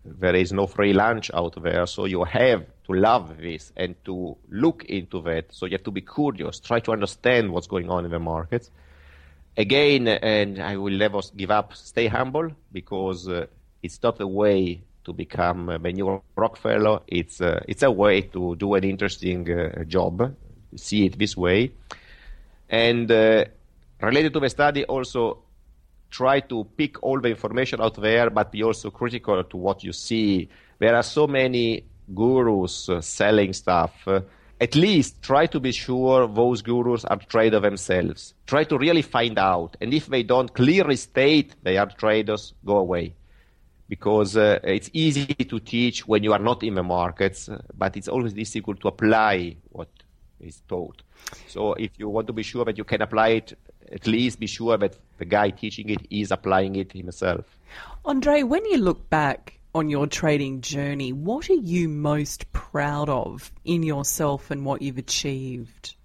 there 0.05 0.35
is 0.35 0.51
no 0.51 0.67
free 0.67 0.93
lunch 0.93 1.31
out 1.33 1.61
there. 1.61 1.85
So 1.85 2.05
you 2.05 2.23
have 2.23 2.65
to 2.85 2.93
love 2.93 3.37
this 3.37 3.71
and 3.75 3.95
to 4.05 4.37
look 4.49 4.85
into 4.85 5.21
that. 5.21 5.53
So 5.53 5.65
you 5.65 5.73
have 5.73 5.83
to 5.83 5.91
be 5.91 6.01
curious, 6.01 6.59
try 6.59 6.79
to 6.81 6.91
understand 6.91 7.51
what's 7.51 7.67
going 7.67 7.89
on 7.89 8.05
in 8.05 8.11
the 8.11 8.19
markets. 8.19 8.69
Again, 9.55 10.07
and 10.07 10.61
I 10.61 10.77
will 10.77 10.97
never 10.97 11.21
give 11.35 11.51
up, 11.51 11.75
stay 11.75 12.07
humble 12.07 12.51
because 12.71 13.27
uh, 13.29 13.45
it's 13.81 14.01
not 14.01 14.19
a 14.19 14.27
way 14.27 14.81
to 15.05 15.13
become 15.13 15.69
a 15.69 15.77
new 15.91 16.21
Rockefeller. 16.35 17.01
It's, 17.07 17.39
uh, 17.39 17.63
it's 17.67 17.83
a 17.83 17.91
way 17.91 18.21
to 18.21 18.55
do 18.55 18.73
an 18.73 18.83
interesting 18.83 19.49
uh, 19.51 19.83
job, 19.83 20.35
see 20.75 21.05
it 21.05 21.19
this 21.19 21.37
way. 21.37 21.71
And 22.69 23.11
uh, 23.11 23.45
related 24.01 24.33
to 24.33 24.39
the 24.39 24.49
study, 24.49 24.85
also 24.85 25.42
try 26.13 26.39
to 26.39 26.63
pick 26.77 27.01
all 27.01 27.19
the 27.19 27.29
information 27.29 27.81
out 27.81 27.95
there, 27.95 28.29
but 28.29 28.51
be 28.51 28.63
also 28.63 28.91
critical 28.91 29.43
to 29.43 29.57
what 29.57 29.83
you 29.83 29.91
see. 29.91 30.47
There 30.77 30.95
are 30.95 31.03
so 31.03 31.25
many 31.25 31.85
gurus 32.13 32.87
uh, 32.87 33.01
selling 33.01 33.51
stuff. 33.53 33.93
Uh, 34.07 34.21
at 34.61 34.75
least 34.75 35.21
try 35.23 35.47
to 35.47 35.59
be 35.59 35.71
sure 35.71 36.27
those 36.27 36.61
gurus 36.61 37.03
are 37.05 37.17
traders 37.17 37.63
themselves. 37.63 38.35
Try 38.45 38.63
to 38.65 38.77
really 38.77 39.01
find 39.01 39.39
out. 39.39 39.75
And 39.81 39.91
if 39.91 40.05
they 40.05 40.21
don't 40.21 40.53
clearly 40.53 40.97
state 40.97 41.55
they 41.63 41.77
are 41.77 41.87
traders, 41.87 42.53
go 42.63 42.77
away. 42.77 43.15
Because 43.89 44.37
uh, 44.37 44.59
it's 44.63 44.89
easy 44.93 45.25
to 45.25 45.59
teach 45.59 46.07
when 46.07 46.23
you 46.23 46.31
are 46.31 46.39
not 46.39 46.63
in 46.63 46.75
the 46.75 46.83
markets, 46.83 47.49
but 47.75 47.97
it's 47.97 48.07
always 48.07 48.33
difficult 48.33 48.79
to 48.81 48.87
apply 48.87 49.57
what 49.71 49.89
is 50.39 50.61
taught. 50.67 51.01
So 51.47 51.73
if 51.73 51.91
you 51.97 52.07
want 52.09 52.27
to 52.27 52.33
be 52.33 52.43
sure 52.43 52.65
that 52.65 52.77
you 52.77 52.83
can 52.83 53.01
apply 53.01 53.29
it 53.29 53.57
at 53.91 54.07
least 54.07 54.39
be 54.39 54.47
sure 54.47 54.77
that 54.77 54.97
the 55.17 55.25
guy 55.25 55.49
teaching 55.49 55.89
it 55.89 56.05
is 56.09 56.31
applying 56.31 56.75
it 56.75 56.91
himself. 56.91 57.45
Andre, 58.05 58.43
when 58.43 58.65
you 58.65 58.77
look 58.77 59.09
back 59.09 59.59
on 59.75 59.89
your 59.89 60.07
trading 60.07 60.61
journey, 60.61 61.11
what 61.11 61.49
are 61.49 61.53
you 61.53 61.89
most 61.89 62.51
proud 62.51 63.09
of 63.09 63.51
in 63.65 63.83
yourself 63.83 64.51
and 64.51 64.65
what 64.65 64.81
you've 64.81 64.97
achieved? 64.97 65.95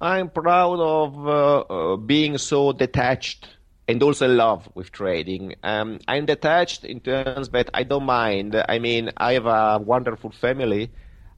I'm 0.00 0.30
proud 0.30 0.80
of 0.80 1.28
uh, 1.28 1.60
uh, 1.60 1.96
being 1.96 2.38
so 2.38 2.72
detached 2.72 3.48
and 3.88 4.02
also 4.02 4.28
love 4.28 4.68
with 4.74 4.92
trading. 4.92 5.54
Um, 5.62 5.98
I'm 6.08 6.26
detached 6.26 6.84
in 6.84 7.00
terms 7.00 7.48
that 7.50 7.70
I 7.74 7.82
don't 7.82 8.04
mind. 8.04 8.60
I 8.68 8.78
mean, 8.78 9.10
I 9.16 9.34
have 9.34 9.46
a 9.46 9.78
wonderful 9.78 10.30
family, 10.30 10.90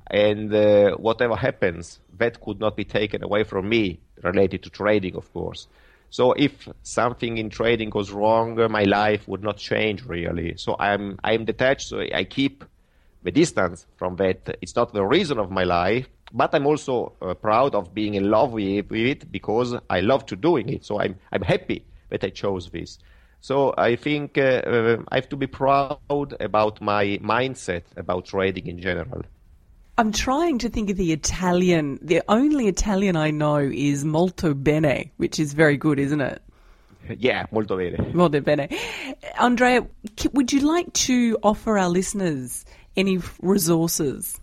and 0.09 0.53
uh, 0.55 0.93
whatever 0.97 1.37
happens, 1.37 2.01
that 2.19 2.41
could 2.41 2.61
not 2.61 2.77
be 2.77 2.85
taken 2.85 3.23
away 3.23 3.45
from 3.45 3.69
me 3.69 4.01
related 4.23 4.63
to 4.63 4.71
trading, 4.71 5.17
of 5.17 5.33
course. 5.33 5.67
So 6.11 6.33
if 6.33 6.69
something 6.83 7.39
in 7.39 7.51
trading 7.51 7.91
goes 7.91 8.13
wrong, 8.13 8.57
my 8.71 8.85
life 8.85 9.27
would 9.27 9.43
not 9.43 9.57
change 9.57 10.05
really. 10.05 10.57
So 10.57 10.77
I'm 10.79 11.19
I'm 11.25 11.45
detached. 11.45 11.89
So 11.89 12.01
I 12.15 12.25
keep 12.25 12.65
the 13.25 13.33
distance 13.33 13.87
from 13.97 14.17
that. 14.17 14.57
It's 14.63 14.77
not 14.77 14.93
the 14.93 15.05
reason 15.05 15.39
of 15.39 15.51
my 15.51 15.65
life, 15.65 16.09
but 16.33 16.55
I'm 16.55 16.67
also 16.67 17.15
uh, 17.21 17.35
proud 17.35 17.75
of 17.75 17.95
being 17.95 18.15
in 18.15 18.31
love 18.31 18.53
with, 18.53 18.91
with 18.91 19.07
it 19.07 19.33
because 19.33 19.75
I 19.91 20.01
love 20.01 20.27
to 20.27 20.37
doing 20.37 20.69
it. 20.69 20.85
So 20.85 21.01
I'm 21.01 21.17
I'm 21.33 21.43
happy 21.43 21.85
that 22.11 22.23
I 22.23 22.31
chose 22.31 22.71
this. 22.71 22.99
So 23.41 23.75
I 23.77 23.97
think 23.97 24.39
uh, 24.39 24.63
uh, 24.67 25.03
I 25.11 25.17
have 25.17 25.29
to 25.31 25.37
be 25.37 25.47
proud 25.49 26.37
about 26.41 26.81
my 26.81 27.19
mindset 27.23 27.83
about 27.97 28.25
trading 28.27 28.67
in 28.67 28.79
general. 28.79 29.23
I'm 29.97 30.11
trying 30.11 30.59
to 30.59 30.69
think 30.69 30.91
of 30.91 30.97
the 30.97 31.13
Italian. 31.13 32.01
The 32.03 32.23
only 32.29 32.67
Italian 32.67 33.15
I 33.15 33.31
know 33.31 33.59
is 33.59 34.05
molto 34.05 34.53
bene, 34.53 35.13
which 35.19 35.39
is 35.39 35.53
very 35.53 35.77
good, 35.77 36.01
isn't 36.01 36.21
it? 36.21 36.43
Yeah, 37.19 37.47
molto 37.53 37.77
bene. 37.77 38.13
Molto 38.13 38.41
bene. 38.41 38.69
Andrea, 39.39 39.87
would 40.33 40.53
you 40.53 40.61
like 40.61 40.93
to 40.95 41.39
offer 41.45 41.79
our 41.79 41.89
listeners 41.89 42.65
any 42.97 43.21
resources? 43.41 44.41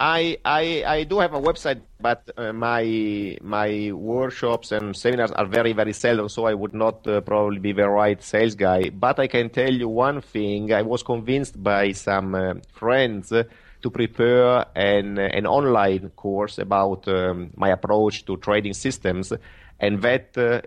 I, 0.00 0.38
I, 0.44 0.84
I 0.86 1.04
do 1.04 1.18
have 1.18 1.34
a 1.34 1.40
website, 1.40 1.82
but 2.00 2.30
uh, 2.36 2.52
my 2.52 3.36
my 3.42 3.92
workshops 3.92 4.72
and 4.72 4.96
seminars 4.96 5.30
are 5.32 5.46
very 5.46 5.74
very 5.74 5.92
seldom, 5.92 6.28
so 6.28 6.46
I 6.46 6.54
would 6.54 6.74
not 6.74 7.06
uh, 7.06 7.20
probably 7.20 7.60
be 7.60 7.72
the 7.72 7.88
right 7.88 8.20
sales 8.22 8.54
guy. 8.54 8.88
But 8.88 9.20
I 9.20 9.28
can 9.28 9.50
tell 9.50 9.72
you 9.72 9.88
one 9.88 10.22
thing: 10.22 10.72
I 10.72 10.82
was 10.82 11.02
convinced 11.02 11.62
by 11.62 11.92
some 11.92 12.34
uh, 12.34 12.54
friends 12.72 13.32
to 13.82 13.90
prepare 13.90 14.66
an, 14.74 15.18
an 15.18 15.46
online 15.46 16.10
course 16.10 16.58
about 16.58 17.06
um, 17.08 17.50
my 17.56 17.70
approach 17.70 18.24
to 18.26 18.36
trading 18.38 18.74
systems. 18.74 19.32
And 19.80 20.00
that 20.02 20.38
uh, 20.38 20.60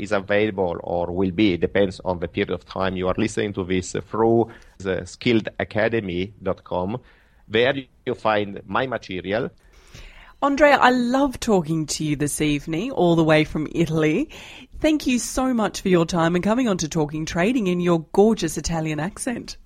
is 0.00 0.12
available 0.12 0.78
or 0.82 1.12
will 1.12 1.30
be, 1.30 1.58
depends 1.58 2.00
on 2.04 2.20
the 2.20 2.28
period 2.28 2.50
of 2.50 2.64
time 2.64 2.96
you 2.96 3.06
are 3.08 3.14
listening 3.18 3.52
to 3.54 3.64
this, 3.64 3.94
uh, 3.94 4.00
through 4.00 4.50
the 4.78 5.02
skilledacademy.com. 5.02 7.00
There 7.48 7.74
you 8.06 8.14
find 8.14 8.62
my 8.66 8.86
material. 8.86 9.50
Andrea, 10.42 10.76
I 10.78 10.90
love 10.90 11.38
talking 11.38 11.86
to 11.86 12.02
you 12.02 12.16
this 12.16 12.40
evening, 12.40 12.90
all 12.90 13.14
the 13.14 13.22
way 13.22 13.44
from 13.44 13.68
Italy. 13.72 14.30
Thank 14.80 15.06
you 15.06 15.20
so 15.20 15.54
much 15.54 15.82
for 15.82 15.88
your 15.88 16.04
time 16.04 16.34
and 16.34 16.42
coming 16.42 16.66
on 16.66 16.78
to 16.78 16.88
Talking 16.88 17.24
Trading 17.26 17.68
in 17.68 17.78
your 17.78 18.06
gorgeous 18.12 18.58
Italian 18.58 18.98
accent. 18.98 19.56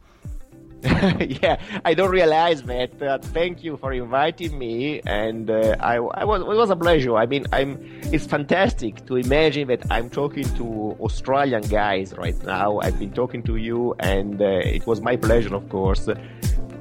yeah, 1.43 1.61
I 1.85 1.95
don't 1.95 2.11
realize 2.11 2.63
that. 2.65 3.03
Uh, 3.03 3.19
thank 3.19 3.65
you 3.65 3.77
for 3.77 3.93
inviting 3.93 4.59
me, 4.59 5.01
and 5.07 5.51
uh, 5.51 5.77
I, 5.81 5.97
I, 5.97 6.25
was 6.25 6.43
it 6.43 6.47
was 6.47 6.71
a 6.71 6.77
pleasure. 6.77 7.17
I 7.17 7.27
mean, 7.27 7.47
I'm 7.53 7.79
it's 8.13 8.27
fantastic 8.27 9.07
to 9.07 9.17
imagine 9.17 9.69
that 9.69 9.83
I'm 9.91 10.11
talking 10.11 10.45
to 10.57 10.97
Australian 11.01 11.63
guys 11.63 12.15
right 12.17 12.41
now. 12.45 12.79
I've 12.81 12.99
been 12.99 13.13
talking 13.13 13.43
to 13.45 13.57
you, 13.57 13.95
and 13.99 14.41
uh, 14.41 14.77
it 14.77 14.87
was 14.87 15.01
my 15.01 15.17
pleasure, 15.17 15.55
of 15.55 15.69
course. 15.69 16.09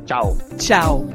Ciao. 0.06 0.38
Ciao. 0.60 1.10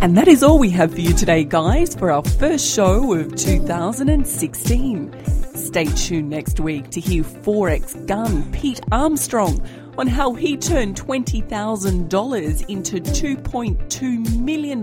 And 0.00 0.16
that 0.16 0.28
is 0.28 0.42
all 0.42 0.58
we 0.58 0.70
have 0.70 0.92
for 0.92 1.00
you 1.00 1.12
today, 1.12 1.42
guys, 1.42 1.94
for 1.94 2.12
our 2.12 2.22
first 2.22 2.72
show 2.72 3.14
of 3.14 3.34
2016. 3.34 5.37
Stay 5.58 5.86
tuned 5.86 6.30
next 6.30 6.60
week 6.60 6.88
to 6.90 7.00
hear 7.00 7.24
Forex 7.24 8.06
gun 8.06 8.48
Pete 8.52 8.80
Armstrong 8.92 9.60
on 9.98 10.06
how 10.06 10.32
he 10.32 10.56
turned 10.56 10.96
$20,000 10.96 12.68
into 12.68 13.00
$2.2 13.00 14.38
million 14.38 14.78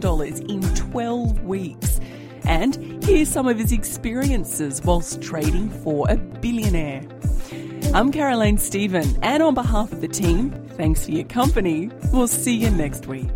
in 0.50 0.62
12 0.76 1.44
weeks. 1.44 2.02
And 2.44 3.02
hear 3.04 3.26
some 3.26 3.48
of 3.48 3.58
his 3.58 3.72
experiences 3.72 4.82
whilst 4.84 5.22
trading 5.22 5.70
for 5.70 6.06
a 6.10 6.18
billionaire. 6.18 7.08
I'm 7.94 8.12
Caroline 8.12 8.58
Stephen, 8.58 9.18
and 9.24 9.42
on 9.42 9.54
behalf 9.54 9.94
of 9.94 10.02
the 10.02 10.10
team, 10.10 10.52
thanks 10.72 11.06
for 11.06 11.12
your 11.12 11.24
company. 11.24 11.90
We'll 12.12 12.28
see 12.28 12.56
you 12.56 12.70
next 12.70 13.08
week. 13.08 13.30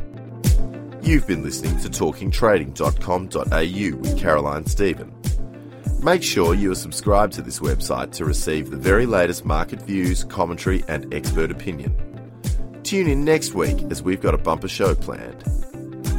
You've 1.01 1.25
been 1.25 1.43
listening 1.43 1.79
to 1.79 1.87
talkingtrading.com.au 1.89 3.97
with 3.97 4.19
Caroline 4.19 4.65
Stephen. 4.65 5.18
Make 6.01 6.23
sure 6.23 6.55
you 6.55 6.71
are 6.71 6.75
subscribed 6.75 7.33
to 7.33 7.41
this 7.41 7.59
website 7.59 8.13
to 8.13 8.23
receive 8.23 8.71
the 8.71 8.77
very 8.77 9.05
latest 9.05 9.43
market 9.43 9.81
views, 9.81 10.23
commentary, 10.23 10.81
and 10.87 11.13
expert 11.13 11.51
opinion. 11.51 11.93
Tune 12.83 13.07
in 13.07 13.25
next 13.25 13.53
week 13.53 13.77
as 13.91 14.01
we've 14.01 14.21
got 14.21 14.33
a 14.33 14.37
bumper 14.37 14.69
show 14.69 14.95
planned. 14.95 15.43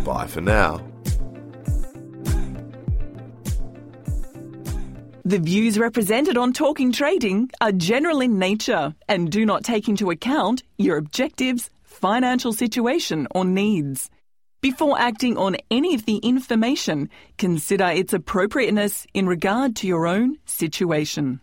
Bye 0.04 0.26
for 0.26 0.42
now. 0.42 0.86
The 5.24 5.38
views 5.38 5.78
represented 5.78 6.36
on 6.36 6.52
Talking 6.52 6.92
Trading 6.92 7.50
are 7.62 7.72
general 7.72 8.20
in 8.20 8.38
nature 8.38 8.94
and 9.08 9.32
do 9.32 9.46
not 9.46 9.64
take 9.64 9.88
into 9.88 10.10
account 10.10 10.62
your 10.76 10.98
objectives, 10.98 11.70
financial 11.84 12.52
situation, 12.52 13.26
or 13.30 13.46
needs. 13.46 14.10
Before 14.62 15.00
acting 15.00 15.38
on 15.38 15.56
any 15.70 15.94
of 15.94 16.04
the 16.04 16.18
information, 16.18 17.08
consider 17.38 17.86
its 17.86 18.12
appropriateness 18.12 19.06
in 19.14 19.26
regard 19.26 19.74
to 19.76 19.86
your 19.86 20.06
own 20.06 20.36
situation. 20.44 21.40